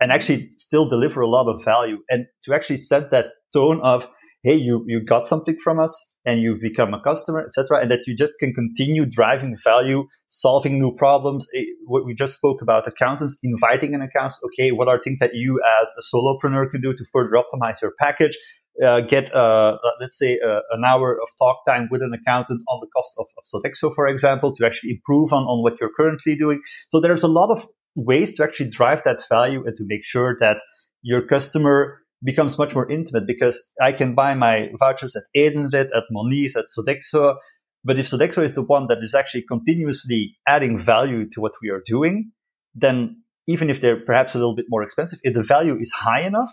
and 0.00 0.10
actually 0.10 0.50
still 0.56 0.88
deliver 0.88 1.20
a 1.20 1.28
lot 1.28 1.48
of 1.48 1.62
value. 1.64 1.98
And 2.08 2.26
to 2.44 2.54
actually 2.54 2.78
set 2.78 3.10
that 3.10 3.26
tone 3.52 3.80
of 3.82 4.06
hey 4.42 4.54
you 4.54 4.84
you 4.86 5.04
got 5.04 5.26
something 5.26 5.56
from 5.62 5.78
us 5.78 6.14
and 6.24 6.40
you've 6.40 6.60
become 6.60 6.94
a 6.94 7.00
customer 7.02 7.44
etc 7.44 7.80
and 7.82 7.90
that 7.90 8.06
you 8.06 8.16
just 8.16 8.34
can 8.38 8.54
continue 8.54 9.04
driving 9.04 9.56
value 9.62 10.06
solving 10.28 10.78
new 10.78 10.94
problems. 10.94 11.46
Eh, 11.56 11.64
what 11.84 12.06
we 12.06 12.14
just 12.14 12.34
spoke 12.38 12.62
about 12.62 12.86
accountants 12.86 13.38
inviting 13.42 13.94
an 13.94 14.00
accountant 14.00 14.40
okay 14.46 14.70
what 14.70 14.88
are 14.88 14.98
things 15.02 15.18
that 15.18 15.34
you 15.34 15.60
as 15.80 15.92
a 15.98 16.16
solopreneur 16.16 16.70
can 16.70 16.80
do 16.80 16.94
to 16.94 17.04
further 17.12 17.32
optimize 17.32 17.82
your 17.82 17.92
package 18.00 18.38
uh, 18.84 19.00
get 19.00 19.34
uh, 19.34 19.76
let's 20.00 20.18
say 20.18 20.38
uh, 20.38 20.60
an 20.70 20.84
hour 20.86 21.18
of 21.20 21.28
talk 21.38 21.58
time 21.66 21.88
with 21.90 22.02
an 22.02 22.12
accountant 22.14 22.62
on 22.68 22.80
the 22.80 22.88
cost 22.94 23.12
of, 23.18 23.26
of 23.36 23.44
Sodexo, 23.44 23.94
for 23.94 24.06
example, 24.06 24.54
to 24.54 24.66
actually 24.66 24.90
improve 24.90 25.32
on, 25.32 25.42
on 25.44 25.62
what 25.62 25.78
you're 25.80 25.92
currently 25.96 26.36
doing. 26.36 26.60
So 26.88 27.00
there's 27.00 27.22
a 27.22 27.28
lot 27.28 27.50
of 27.50 27.66
ways 27.96 28.36
to 28.36 28.44
actually 28.44 28.70
drive 28.70 29.02
that 29.04 29.22
value 29.28 29.64
and 29.66 29.76
to 29.76 29.84
make 29.86 30.04
sure 30.04 30.36
that 30.40 30.60
your 31.02 31.26
customer 31.26 31.98
becomes 32.22 32.58
much 32.58 32.74
more 32.74 32.90
intimate 32.90 33.26
because 33.26 33.60
I 33.80 33.92
can 33.92 34.14
buy 34.14 34.34
my 34.34 34.68
vouchers 34.78 35.16
at 35.16 35.24
Edenred, 35.36 35.88
at 35.94 36.04
Monizze, 36.12 36.56
at 36.56 36.66
Sodexo. 36.66 37.36
But 37.82 37.98
if 37.98 38.08
Sodexo 38.08 38.44
is 38.44 38.54
the 38.54 38.62
one 38.62 38.88
that 38.88 38.98
is 39.02 39.14
actually 39.14 39.44
continuously 39.48 40.36
adding 40.46 40.76
value 40.76 41.26
to 41.30 41.40
what 41.40 41.52
we 41.62 41.70
are 41.70 41.82
doing, 41.84 42.32
then 42.74 43.22
even 43.46 43.70
if 43.70 43.80
they're 43.80 43.98
perhaps 43.98 44.34
a 44.34 44.38
little 44.38 44.54
bit 44.54 44.66
more 44.68 44.82
expensive, 44.82 45.18
if 45.22 45.34
the 45.34 45.42
value 45.42 45.76
is 45.80 45.90
high 45.92 46.20
enough, 46.20 46.52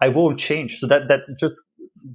I 0.00 0.08
won't 0.08 0.38
change. 0.38 0.78
So 0.78 0.86
that, 0.86 1.08
that 1.08 1.20
just 1.38 1.54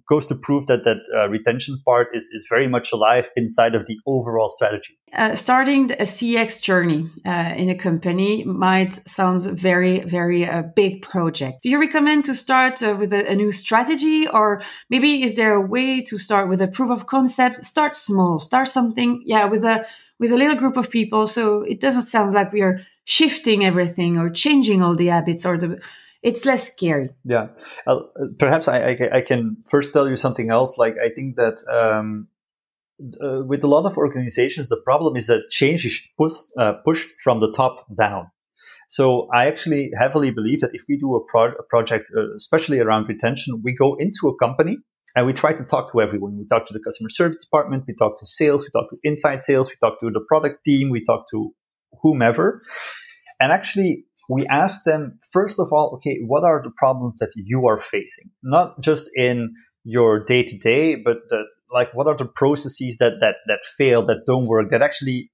goes 0.09 0.27
to 0.27 0.35
prove 0.35 0.67
that 0.67 0.83
that 0.83 0.97
uh, 1.15 1.29
retention 1.29 1.79
part 1.85 2.09
is, 2.13 2.23
is 2.31 2.47
very 2.49 2.67
much 2.67 2.91
alive 2.91 3.29
inside 3.35 3.75
of 3.75 3.85
the 3.85 3.97
overall 4.05 4.49
strategy. 4.49 4.97
Uh, 5.13 5.35
starting 5.35 5.91
a 5.91 6.03
CX 6.03 6.61
journey 6.61 7.09
uh, 7.25 7.53
in 7.55 7.69
a 7.69 7.75
company 7.75 8.43
might 8.43 9.07
sound 9.07 9.43
very, 9.43 10.01
very 10.01 10.45
uh, 10.45 10.63
big 10.75 11.01
project. 11.01 11.63
Do 11.63 11.69
you 11.69 11.79
recommend 11.79 12.25
to 12.25 12.35
start 12.35 12.81
uh, 12.83 12.95
with 12.97 13.13
a, 13.13 13.29
a, 13.31 13.35
new 13.35 13.51
strategy, 13.51 14.27
or 14.27 14.61
maybe 14.89 15.23
is 15.23 15.35
there 15.35 15.53
a 15.53 15.61
way 15.61 16.01
to 16.01 16.17
start 16.17 16.49
with 16.49 16.61
a 16.61 16.67
proof 16.67 16.91
of 16.91 17.07
concept? 17.07 17.63
Start 17.63 17.95
small, 17.95 18.39
start 18.39 18.67
something, 18.67 19.21
yeah, 19.25 19.45
with 19.45 19.63
a 19.63 19.85
with 20.17 20.31
a 20.31 20.37
little 20.37 20.55
group 20.55 20.77
of 20.77 20.89
people, 20.89 21.27
so 21.27 21.61
it 21.61 21.81
doesn't 21.81 22.03
sound 22.03 22.33
like 22.33 22.53
we 22.53 22.61
are 22.61 22.79
shifting 23.03 23.65
everything 23.65 24.17
or 24.17 24.29
changing 24.29 24.81
all 24.81 24.95
the 24.95 25.07
habits 25.07 25.45
or 25.45 25.57
the 25.57 25.79
it's 26.25 26.43
less 26.43 26.71
scary. 26.71 27.09
Yeah, 27.23 27.49
perhaps 28.39 28.67
I, 28.67 28.77
I, 28.89 29.09
I, 29.17 29.21
can 29.21 29.57
first 29.69 29.93
tell 29.93 30.09
you 30.09 30.17
something 30.17 30.49
else. 30.49 30.75
Like 30.77 30.95
I 30.97 31.09
think 31.09 31.35
that 31.35 31.57
um, 31.71 32.27
uh, 33.23 33.43
with 33.45 33.63
a 33.63 33.67
lot 33.67 33.85
of 33.85 33.95
organizations, 33.95 34.67
the 34.69 34.81
problem 34.83 35.15
is 35.15 35.27
that 35.27 35.51
change 35.51 35.85
is 35.85 36.01
pushed 36.17 36.47
uh, 36.57 36.73
pushed 36.83 37.09
from 37.23 37.41
the 37.41 37.51
top 37.51 37.85
down. 37.95 38.31
So 38.89 39.27
I 39.33 39.45
actually 39.45 39.91
heavily 39.97 40.31
believe 40.31 40.61
that 40.61 40.71
if 40.73 40.83
we 40.89 40.97
do 40.97 41.15
a, 41.15 41.23
pro- 41.25 41.59
a 41.59 41.63
project, 41.69 42.11
uh, 42.15 42.33
especially 42.35 42.79
around 42.79 43.07
retention, 43.07 43.61
we 43.63 43.75
go 43.75 43.95
into 43.99 44.27
a 44.27 44.37
company 44.37 44.77
and 45.15 45.27
we 45.27 45.33
try 45.33 45.53
to 45.53 45.63
talk 45.63 45.91
to 45.91 46.01
everyone. 46.01 46.37
We 46.37 46.47
talk 46.47 46.67
to 46.67 46.73
the 46.73 46.79
customer 46.79 47.09
service 47.09 47.43
department, 47.43 47.83
we 47.87 47.93
talk 47.95 48.19
to 48.19 48.25
sales, 48.25 48.63
we 48.63 48.69
talk 48.69 48.89
to 48.89 48.97
inside 49.03 49.43
sales, 49.43 49.69
we 49.69 49.75
talk 49.79 49.99
to 49.99 50.09
the 50.11 50.21
product 50.27 50.63
team, 50.65 50.89
we 50.89 51.03
talk 51.03 51.25
to 51.31 51.53
whomever. 52.01 52.61
And 53.39 53.51
actually, 53.51 54.05
we 54.29 54.45
ask 54.47 54.83
them, 54.83 55.19
first 55.31 55.59
of 55.59 55.67
all, 55.71 55.93
okay, 55.95 56.19
what 56.25 56.43
are 56.43 56.61
the 56.63 56.71
problems 56.77 57.19
that 57.19 57.31
you 57.35 57.67
are 57.67 57.79
facing? 57.79 58.31
Not 58.43 58.81
just 58.81 59.09
in 59.15 59.53
your 59.83 60.23
day 60.23 60.43
to 60.43 60.57
day, 60.57 60.95
but 60.95 61.17
the, 61.29 61.43
like, 61.71 61.93
what 61.93 62.07
are 62.07 62.17
the 62.17 62.25
processes 62.25 62.97
that, 62.97 63.19
that, 63.19 63.35
that 63.47 63.59
fail, 63.77 64.05
that 64.07 64.25
don't 64.25 64.47
work, 64.47 64.71
that 64.71 64.81
actually 64.81 65.31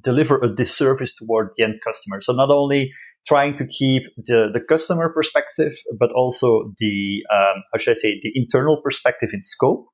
deliver 0.00 0.38
a 0.38 0.54
disservice 0.54 1.14
toward 1.14 1.50
the 1.56 1.64
end 1.64 1.74
customer? 1.86 2.20
So 2.22 2.32
not 2.32 2.50
only 2.50 2.92
trying 3.26 3.56
to 3.56 3.66
keep 3.66 4.04
the, 4.16 4.48
the 4.52 4.60
customer 4.68 5.12
perspective, 5.12 5.72
but 5.98 6.12
also 6.12 6.72
the, 6.78 7.22
um, 7.34 7.62
how 7.72 7.78
should 7.78 7.90
I 7.92 7.94
say, 7.94 8.20
the 8.22 8.30
internal 8.34 8.80
perspective 8.82 9.30
in 9.32 9.42
scope. 9.42 9.86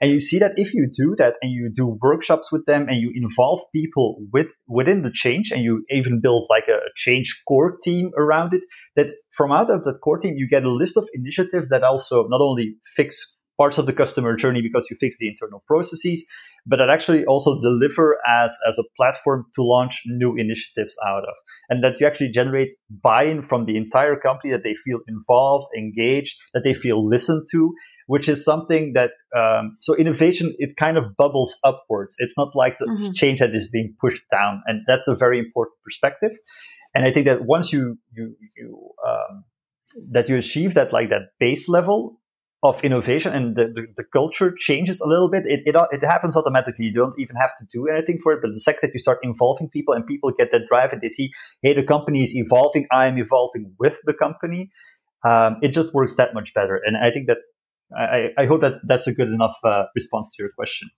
And 0.00 0.10
you 0.10 0.20
see 0.20 0.38
that 0.38 0.52
if 0.56 0.74
you 0.74 0.88
do 0.92 1.14
that 1.16 1.36
and 1.40 1.50
you 1.50 1.70
do 1.74 1.98
workshops 2.02 2.52
with 2.52 2.66
them 2.66 2.86
and 2.88 2.98
you 2.98 3.10
involve 3.14 3.60
people 3.74 4.18
with, 4.32 4.48
within 4.68 5.02
the 5.02 5.10
change 5.10 5.50
and 5.50 5.62
you 5.62 5.84
even 5.90 6.20
build 6.20 6.46
like 6.50 6.64
a, 6.68 6.74
a 6.74 6.90
change 6.94 7.42
core 7.48 7.78
team 7.82 8.10
around 8.18 8.52
it, 8.52 8.64
that 8.96 9.10
from 9.36 9.50
out 9.50 9.70
of 9.70 9.84
that 9.84 10.00
core 10.02 10.18
team, 10.18 10.34
you 10.36 10.48
get 10.48 10.64
a 10.64 10.70
list 10.70 10.96
of 10.96 11.08
initiatives 11.14 11.70
that 11.70 11.82
also 11.82 12.26
not 12.28 12.40
only 12.42 12.76
fix 12.96 13.33
parts 13.56 13.78
of 13.78 13.86
the 13.86 13.92
customer 13.92 14.36
journey 14.36 14.60
because 14.62 14.88
you 14.90 14.96
fix 14.98 15.18
the 15.18 15.28
internal 15.28 15.62
processes, 15.66 16.26
but 16.66 16.76
that 16.76 16.90
actually 16.90 17.24
also 17.24 17.60
deliver 17.60 18.18
as, 18.28 18.56
as 18.68 18.78
a 18.78 18.84
platform 18.96 19.44
to 19.54 19.62
launch 19.62 20.02
new 20.06 20.34
initiatives 20.36 20.96
out 21.06 21.22
of. 21.22 21.34
And 21.68 21.82
that 21.84 22.00
you 22.00 22.06
actually 22.06 22.30
generate 22.30 22.72
buy-in 22.90 23.42
from 23.42 23.64
the 23.64 23.76
entire 23.76 24.16
company 24.16 24.52
that 24.52 24.64
they 24.64 24.74
feel 24.74 25.00
involved, 25.08 25.66
engaged, 25.76 26.36
that 26.52 26.62
they 26.64 26.74
feel 26.74 27.06
listened 27.06 27.46
to, 27.52 27.74
which 28.06 28.28
is 28.28 28.44
something 28.44 28.92
that, 28.94 29.10
um, 29.36 29.76
so 29.80 29.94
innovation, 29.94 30.54
it 30.58 30.76
kind 30.76 30.98
of 30.98 31.16
bubbles 31.16 31.56
upwards. 31.64 32.16
It's 32.18 32.36
not 32.36 32.54
like 32.54 32.78
the 32.78 32.86
mm-hmm. 32.86 33.12
change 33.14 33.40
that 33.40 33.54
is 33.54 33.68
being 33.70 33.94
pushed 34.00 34.22
down. 34.30 34.62
And 34.66 34.82
that's 34.86 35.08
a 35.08 35.14
very 35.14 35.38
important 35.38 35.76
perspective. 35.84 36.32
And 36.94 37.04
I 37.04 37.12
think 37.12 37.26
that 37.26 37.44
once 37.44 37.72
you, 37.72 37.98
you, 38.12 38.36
you, 38.56 38.90
um, 39.06 39.44
that 40.10 40.28
you 40.28 40.36
achieve 40.36 40.74
that 40.74 40.92
like 40.92 41.08
that 41.10 41.30
base 41.38 41.68
level, 41.68 42.20
of 42.64 42.82
innovation 42.82 43.34
and 43.34 43.56
the, 43.56 43.64
the, 43.64 43.86
the, 43.98 44.04
culture 44.04 44.50
changes 44.56 44.98
a 45.02 45.06
little 45.06 45.28
bit, 45.30 45.44
it, 45.44 45.60
it, 45.66 45.76
it 45.92 46.04
happens 46.04 46.34
automatically. 46.34 46.86
You 46.86 46.94
don't 46.94 47.14
even 47.18 47.36
have 47.36 47.54
to 47.58 47.66
do 47.70 47.88
anything 47.88 48.18
for 48.22 48.32
it. 48.32 48.40
But 48.40 48.52
the 48.52 48.60
second 48.60 48.80
that 48.88 48.94
you 48.94 49.00
start 49.00 49.18
involving 49.22 49.68
people 49.68 49.92
and 49.92 50.06
people 50.06 50.32
get 50.36 50.50
that 50.50 50.62
drive 50.70 50.90
and 50.92 51.02
they 51.02 51.08
see, 51.08 51.30
hey, 51.60 51.74
the 51.74 51.84
company 51.84 52.22
is 52.22 52.34
evolving, 52.34 52.86
I 52.90 53.06
am 53.06 53.18
evolving 53.18 53.74
with 53.78 53.98
the 54.04 54.14
company, 54.14 54.70
um, 55.24 55.58
it 55.62 55.74
just 55.74 55.92
works 55.92 56.16
that 56.16 56.32
much 56.32 56.54
better. 56.54 56.80
And 56.84 56.96
I 56.96 57.10
think 57.10 57.26
that 57.26 57.38
I, 57.96 58.28
I 58.38 58.46
hope 58.46 58.60
that 58.62 58.74
that's 58.86 59.06
a 59.06 59.14
good 59.14 59.28
enough 59.28 59.56
uh, 59.64 59.84
response 59.94 60.34
to 60.36 60.42
your 60.42 60.50
question. 60.56 60.90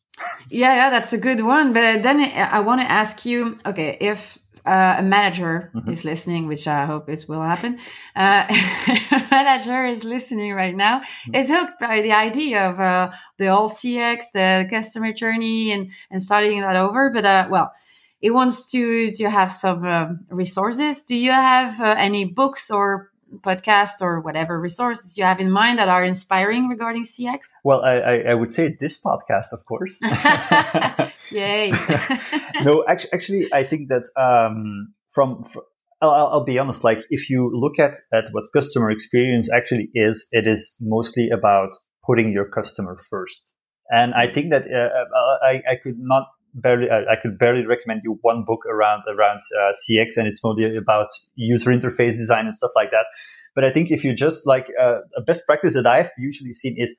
Yeah, 0.49 0.75
yeah, 0.75 0.91
that's 0.91 1.13
a 1.13 1.19
good 1.19 1.41
one. 1.41 1.73
But 1.73 2.03
then 2.03 2.21
I 2.21 2.61
want 2.61 2.81
to 2.81 2.91
ask 2.91 3.27
you, 3.27 3.59
okay, 3.67 3.99
if 4.01 4.39
uh, 4.65 4.97
a 4.99 5.03
manager 5.03 5.71
mm-hmm. 5.75 5.91
is 5.91 6.05
listening, 6.05 6.47
which 6.47 6.67
I 6.67 6.87
hope 6.87 7.09
it 7.09 7.25
will 7.29 7.43
happen, 7.43 7.79
uh, 8.15 8.47
a 9.13 9.23
manager 9.31 9.85
is 9.85 10.05
listening 10.05 10.55
right 10.55 10.75
now, 10.75 11.01
mm-hmm. 11.01 11.35
is 11.35 11.51
hooked 11.51 11.81
by 11.81 12.01
the 12.01 12.13
idea 12.13 12.67
of 12.69 12.81
uh, 12.81 13.11
the 13.39 13.49
all 13.49 13.69
CX, 13.69 14.25
the 14.33 14.67
customer 14.71 15.13
journey, 15.13 15.73
and 15.73 15.91
and 16.11 16.23
starting 16.23 16.61
that 16.61 16.77
over. 16.77 17.11
But 17.11 17.25
uh, 17.27 17.49
well, 17.51 17.73
it 18.21 18.31
wants 18.31 18.67
to 18.71 19.11
to 19.13 19.29
have 19.29 19.53
some 19.53 19.85
uh, 19.85 20.09
resources. 20.31 21.03
Do 21.03 21.15
you 21.15 21.33
have 21.33 21.81
uh, 21.81 21.95
any 21.99 22.25
books 22.25 22.71
or 22.71 23.11
podcast 23.41 24.01
or 24.01 24.21
whatever 24.21 24.61
resources 24.61 25.17
you 25.17 25.25
have 25.25 25.41
in 25.41 25.51
mind 25.51 25.79
that 25.79 25.89
are 25.89 26.05
inspiring 26.05 26.69
regarding 26.69 27.03
CX? 27.03 27.49
Well, 27.65 27.83
I, 27.83 28.31
I 28.31 28.35
would 28.35 28.53
say 28.53 28.77
this 28.79 29.01
podcast, 29.01 29.53
of 29.53 29.65
course. 29.65 30.01
Yay! 31.31 31.73
no, 32.65 32.85
actually, 32.89 33.11
actually, 33.12 33.53
I 33.53 33.65
think 33.65 33.89
that 33.89 34.05
um, 34.17 34.95
from, 35.09 35.45
from 35.45 35.62
I'll, 36.01 36.11
I'll, 36.11 36.45
be 36.45 36.59
honest. 36.59 36.85
Like, 36.85 37.01
if 37.11 37.31
you 37.31 37.51
look 37.53 37.79
at 37.79 37.97
at 38.12 38.27
what 38.33 38.45
customer 38.53 38.91
experience 38.91 39.51
actually 39.53 39.91
is, 39.95 40.29
it 40.33 40.47
is 40.47 40.77
mostly 40.81 41.31
about 41.31 41.71
putting 42.05 42.33
your 42.33 42.49
customer 42.49 42.99
first. 43.09 43.55
And 43.89 44.15
I 44.15 44.29
think 44.33 44.51
that 44.51 44.65
uh, 44.65 44.77
uh 44.77 45.47
I, 45.47 45.62
I 45.71 45.77
could 45.83 45.97
not 45.99 46.27
barely 46.61 46.90
I, 46.90 47.12
I, 47.12 47.16
could 47.21 47.38
barely 47.38 47.66
recommend 47.66 48.01
you 48.05 48.19
one 48.23 48.45
book 48.47 48.61
around 48.66 49.03
around 49.09 49.40
uh, 49.59 49.73
CX, 49.73 50.16
and 50.16 50.27
it's 50.27 50.42
mostly 50.42 50.77
about 50.77 51.09
user 51.35 51.71
interface 51.71 52.16
design 52.16 52.47
and 52.47 52.55
stuff 52.55 52.73
like 52.75 52.90
that. 52.90 53.07
But 53.55 53.64
I 53.64 53.73
think 53.73 53.90
if 53.90 54.05
you 54.05 54.14
just 54.14 54.47
like 54.47 54.66
uh, 54.81 54.99
a 55.16 55.23
best 55.27 55.47
practice 55.47 55.75
that 55.75 55.87
I've 55.87 56.11
usually 56.19 56.53
seen 56.53 56.77
is 56.79 56.95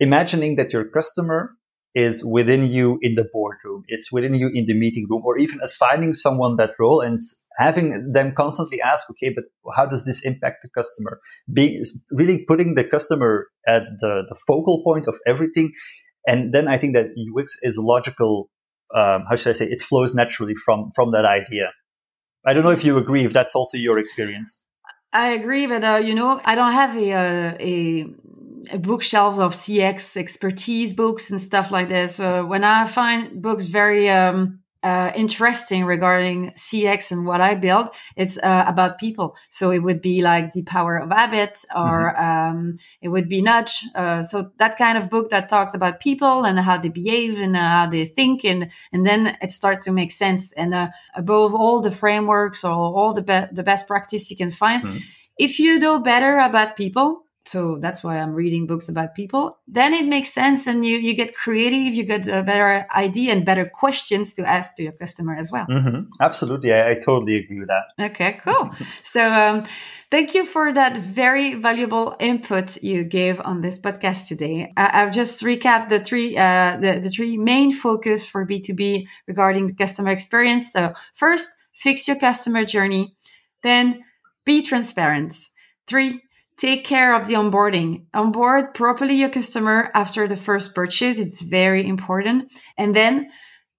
imagining 0.00 0.56
that 0.56 0.72
your 0.72 0.84
customer 0.84 1.56
is 1.94 2.24
within 2.24 2.64
you 2.64 2.98
in 3.02 3.14
the 3.14 3.24
boardroom, 3.32 3.84
it's 3.86 4.10
within 4.10 4.34
you 4.34 4.50
in 4.52 4.66
the 4.66 4.74
meeting 4.74 5.06
room, 5.08 5.22
or 5.24 5.38
even 5.38 5.60
assigning 5.62 6.12
someone 6.12 6.56
that 6.56 6.70
role 6.78 7.00
and 7.00 7.18
having 7.56 8.12
them 8.12 8.34
constantly 8.36 8.82
ask, 8.82 9.08
okay, 9.10 9.32
but 9.34 9.44
how 9.76 9.86
does 9.86 10.04
this 10.04 10.24
impact 10.24 10.62
the 10.62 10.68
customer? 10.76 11.20
Be 11.52 11.84
really 12.10 12.44
putting 12.48 12.74
the 12.74 12.84
customer 12.84 13.46
at 13.68 13.82
the, 14.00 14.22
the 14.28 14.36
focal 14.46 14.82
point 14.82 15.06
of 15.06 15.16
everything. 15.26 15.72
And 16.26 16.52
then 16.52 16.66
I 16.66 16.78
think 16.78 16.94
that 16.94 17.10
UX 17.16 17.58
is 17.62 17.76
a 17.76 17.82
logical 17.82 18.50
um, 18.94 19.24
how 19.28 19.36
should 19.36 19.50
I 19.50 19.52
say, 19.52 19.66
it 19.66 19.82
flows 19.82 20.14
naturally 20.14 20.54
from 20.64 20.92
from 20.94 21.12
that 21.12 21.24
idea. 21.24 21.72
I 22.46 22.52
don't 22.52 22.64
know 22.64 22.70
if 22.70 22.84
you 22.84 22.98
agree, 22.98 23.24
if 23.24 23.32
that's 23.32 23.54
also 23.54 23.78
your 23.78 23.98
experience. 23.98 24.62
I 25.12 25.30
agree, 25.30 25.66
but 25.66 25.84
uh, 25.84 26.00
you 26.02 26.14
know, 26.14 26.40
I 26.44 26.54
don't 26.54 26.72
have 26.72 26.96
a, 26.96 27.12
uh, 27.12 27.56
a, 27.60 28.78
bookshelves 28.78 29.38
of 29.38 29.52
CX 29.52 30.16
expertise 30.16 30.92
books 30.92 31.30
and 31.30 31.40
stuff 31.40 31.70
like 31.70 31.88
this. 31.88 32.18
Uh, 32.18 32.42
when 32.42 32.64
I 32.64 32.84
find 32.84 33.40
books 33.40 33.66
very 33.66 34.10
um, 34.10 34.63
uh, 34.84 35.10
interesting 35.16 35.86
regarding 35.86 36.50
CX 36.50 37.10
and 37.10 37.26
what 37.26 37.40
I 37.40 37.54
build, 37.54 37.88
it's 38.16 38.36
uh, 38.36 38.64
about 38.66 38.98
people. 38.98 39.34
So 39.48 39.70
it 39.70 39.78
would 39.78 40.02
be 40.02 40.20
like 40.20 40.52
the 40.52 40.62
power 40.62 40.98
of 40.98 41.10
habit, 41.10 41.64
or 41.74 42.12
mm-hmm. 42.14 42.24
um, 42.24 42.76
it 43.00 43.08
would 43.08 43.28
be 43.28 43.40
nudge. 43.40 43.82
Uh, 43.94 44.22
so 44.22 44.50
that 44.58 44.76
kind 44.76 44.98
of 44.98 45.08
book 45.08 45.30
that 45.30 45.48
talks 45.48 45.72
about 45.72 46.00
people 46.00 46.44
and 46.44 46.58
how 46.58 46.76
they 46.76 46.90
behave 46.90 47.40
and 47.40 47.56
uh, 47.56 47.60
how 47.60 47.86
they 47.86 48.04
think, 48.04 48.44
and 48.44 48.70
and 48.92 49.06
then 49.06 49.38
it 49.40 49.52
starts 49.52 49.86
to 49.86 49.92
make 49.92 50.10
sense. 50.10 50.52
And 50.52 50.74
uh, 50.74 50.90
above 51.14 51.54
all 51.54 51.80
the 51.80 51.90
frameworks 51.90 52.62
or 52.62 52.72
all 52.72 53.14
the 53.14 53.22
be- 53.22 53.54
the 53.54 53.62
best 53.62 53.86
practice 53.86 54.30
you 54.30 54.36
can 54.36 54.50
find, 54.50 54.82
mm-hmm. 54.84 54.98
if 55.38 55.58
you 55.58 55.78
know 55.78 55.98
better 55.98 56.38
about 56.38 56.76
people, 56.76 57.23
so 57.46 57.76
that's 57.78 58.02
why 58.02 58.18
I'm 58.18 58.32
reading 58.32 58.66
books 58.66 58.88
about 58.88 59.14
people. 59.14 59.58
Then 59.68 59.92
it 59.92 60.06
makes 60.06 60.32
sense, 60.32 60.66
and 60.66 60.84
you 60.84 60.96
you 60.96 61.14
get 61.14 61.34
creative, 61.34 61.94
you 61.94 62.04
get 62.04 62.26
a 62.26 62.42
better 62.42 62.86
idea 62.94 63.32
and 63.32 63.44
better 63.44 63.66
questions 63.66 64.34
to 64.34 64.48
ask 64.48 64.76
to 64.76 64.82
your 64.82 64.92
customer 64.92 65.36
as 65.36 65.52
well. 65.52 65.66
Mm-hmm. 65.66 66.10
Absolutely, 66.20 66.72
I, 66.72 66.92
I, 66.92 66.94
totally 66.94 67.36
agree 67.36 67.60
with 67.60 67.68
that. 67.68 67.84
Okay, 68.10 68.40
cool. 68.44 68.70
so 69.04 69.30
um, 69.30 69.66
thank 70.10 70.34
you 70.34 70.46
for 70.46 70.72
that 70.72 70.96
very 70.96 71.54
valuable 71.54 72.16
input 72.18 72.82
you 72.82 73.04
gave 73.04 73.40
on 73.40 73.60
this 73.60 73.78
podcast 73.78 74.28
today. 74.28 74.72
I, 74.76 75.00
have 75.00 75.12
just 75.12 75.42
recapped 75.42 75.90
the 75.90 75.98
three 75.98 76.36
uh, 76.38 76.78
the 76.80 77.00
the 77.00 77.10
three 77.10 77.36
main 77.36 77.72
focus 77.72 78.26
for 78.26 78.46
B 78.46 78.60
two 78.60 78.74
B 78.74 79.06
regarding 79.26 79.66
the 79.66 79.74
customer 79.74 80.10
experience. 80.10 80.72
So 80.72 80.94
first, 81.12 81.50
fix 81.74 82.08
your 82.08 82.18
customer 82.18 82.64
journey. 82.64 83.16
Then 83.62 84.04
be 84.44 84.62
transparent. 84.62 85.34
Three, 85.86 86.22
Take 86.56 86.84
care 86.84 87.14
of 87.14 87.26
the 87.26 87.34
onboarding. 87.34 88.04
Onboard 88.14 88.74
properly 88.74 89.14
your 89.14 89.28
customer 89.28 89.90
after 89.94 90.28
the 90.28 90.36
first 90.36 90.74
purchase. 90.74 91.18
It's 91.18 91.42
very 91.42 91.86
important. 91.86 92.52
And 92.76 92.94
then 92.94 93.30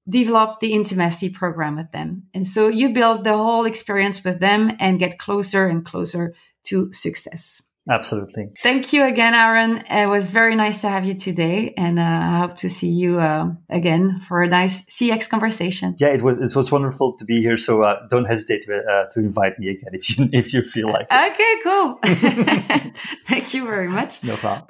develop 0.07 0.59
the 0.59 0.73
intimacy 0.73 1.29
program 1.29 1.75
with 1.75 1.91
them. 1.91 2.23
And 2.33 2.45
so 2.45 2.67
you 2.67 2.93
build 2.93 3.23
the 3.23 3.33
whole 3.33 3.65
experience 3.65 4.23
with 4.23 4.39
them 4.39 4.75
and 4.79 4.99
get 4.99 5.17
closer 5.17 5.67
and 5.67 5.83
closer 5.85 6.35
to 6.65 6.91
success. 6.93 7.61
Absolutely. 7.87 8.49
Thank 8.63 8.93
you 8.93 9.05
again, 9.05 9.35
Aaron. 9.35 9.77
It 9.91 10.09
was 10.09 10.31
very 10.31 10.55
nice 10.55 10.81
to 10.81 10.89
have 10.89 11.05
you 11.05 11.13
today, 11.13 11.73
and 11.77 11.99
uh, 11.99 12.01
I 12.01 12.39
hope 12.39 12.57
to 12.57 12.69
see 12.69 12.89
you 12.89 13.19
uh, 13.19 13.51
again 13.69 14.17
for 14.17 14.41
a 14.41 14.47
nice 14.47 14.85
CX 14.85 15.29
conversation. 15.29 15.95
Yeah, 15.99 16.07
it 16.07 16.23
was 16.23 16.39
it 16.39 16.55
was 16.55 16.71
wonderful 16.71 17.13
to 17.17 17.25
be 17.25 17.41
here. 17.41 17.57
So 17.57 17.83
uh, 17.83 18.07
don't 18.09 18.25
hesitate 18.25 18.63
to, 18.65 18.77
uh, 18.77 19.09
to 19.11 19.19
invite 19.19 19.59
me 19.59 19.69
again 19.69 19.93
if 19.93 20.17
you 20.17 20.29
if 20.33 20.51
you 20.51 20.63
feel 20.63 20.89
like. 20.89 21.07
It. 21.11 21.31
Okay, 21.31 21.53
cool. 21.63 21.99
Thank 23.27 23.53
you 23.53 23.65
very 23.65 23.87
much. 23.87 24.23
No 24.23 24.35
problem. 24.35 24.67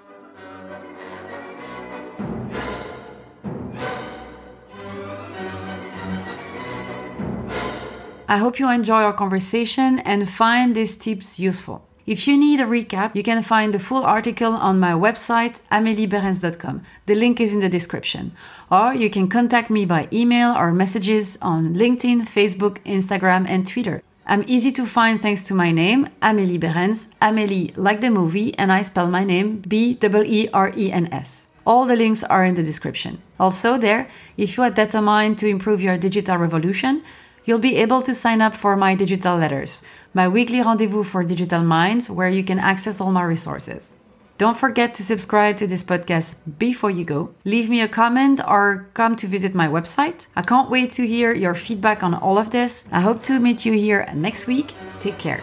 I 8.27 8.37
hope 8.37 8.59
you 8.59 8.69
enjoy 8.69 9.03
our 9.03 9.13
conversation 9.13 9.99
and 9.99 10.27
find 10.27 10.75
these 10.75 10.97
tips 10.97 11.39
useful. 11.39 11.87
If 12.07 12.27
you 12.27 12.37
need 12.37 12.59
a 12.59 12.65
recap, 12.65 13.15
you 13.15 13.23
can 13.23 13.41
find 13.41 13.73
the 13.73 13.79
full 13.79 14.03
article 14.03 14.53
on 14.53 14.79
my 14.79 14.91
website, 14.91 15.61
amelieberens.com. 15.71 16.83
The 17.07 17.15
link 17.15 17.41
is 17.41 17.51
in 17.51 17.61
the 17.61 17.69
description. 17.69 18.31
Or 18.69 18.93
you 18.93 19.09
can 19.09 19.27
contact 19.27 19.71
me 19.71 19.85
by 19.85 20.07
email 20.13 20.53
or 20.55 20.71
messages 20.71 21.35
on 21.41 21.73
LinkedIn, 21.73 22.21
Facebook, 22.27 22.77
Instagram, 22.85 23.49
and 23.49 23.65
Twitter. 23.65 24.03
I'm 24.27 24.43
easy 24.45 24.71
to 24.73 24.85
find 24.85 25.19
thanks 25.19 25.45
to 25.45 25.55
my 25.55 25.71
name, 25.71 26.07
Amélie 26.21 26.59
Beerens. 26.59 27.07
Amélie, 27.19 27.75
like 27.75 28.01
the 28.01 28.11
movie, 28.11 28.55
and 28.55 28.71
I 28.71 28.83
spell 28.83 29.09
my 29.09 29.23
name 29.23 29.63
B 29.67 29.97
E 29.99 30.09
E 30.25 30.49
R 30.53 30.71
E 30.77 30.91
N 30.91 31.09
S. 31.11 31.47
All 31.65 31.85
the 31.85 31.95
links 31.95 32.23
are 32.23 32.45
in 32.45 32.53
the 32.53 32.61
description. 32.61 33.19
Also, 33.39 33.79
there, 33.79 34.07
if 34.37 34.57
you 34.57 34.63
are 34.63 34.69
determined 34.69 35.39
to 35.39 35.47
improve 35.47 35.81
your 35.81 35.97
digital 35.97 36.37
revolution, 36.37 37.01
you'll 37.45 37.59
be 37.59 37.77
able 37.77 38.01
to 38.01 38.13
sign 38.13 38.41
up 38.41 38.53
for 38.53 38.75
my 38.75 38.95
digital 38.95 39.37
letters, 39.37 39.83
my 40.13 40.27
weekly 40.27 40.61
rendezvous 40.61 41.03
for 41.03 41.23
digital 41.23 41.63
minds, 41.63 42.09
where 42.09 42.29
you 42.29 42.43
can 42.43 42.59
access 42.59 42.99
all 42.99 43.11
my 43.11 43.23
resources. 43.23 43.93
Don't 44.37 44.57
forget 44.57 44.93
to 44.95 45.03
subscribe 45.03 45.55
to 45.57 45.67
this 45.67 45.83
podcast 45.83 46.35
before 46.57 46.91
you 46.91 47.05
go. 47.05 47.33
Leave 47.45 47.69
me 47.69 47.79
a 47.79 47.87
comment 47.87 48.41
or 48.45 48.89
come 48.93 49.15
to 49.15 49.27
visit 49.27 49.55
my 49.55 49.67
website. 49.67 50.27
I 50.35 50.41
can't 50.41 50.69
wait 50.69 50.91
to 50.93 51.07
hear 51.07 51.33
your 51.33 51.55
feedback 51.55 52.03
on 52.03 52.13
all 52.13 52.37
of 52.37 52.49
this. 52.49 52.83
I 52.91 52.99
hope 52.99 53.23
to 53.23 53.39
meet 53.39 53.65
you 53.65 53.71
here 53.73 54.11
next 54.13 54.45
week. 54.45 54.73
Take 54.99 55.17
care. 55.17 55.41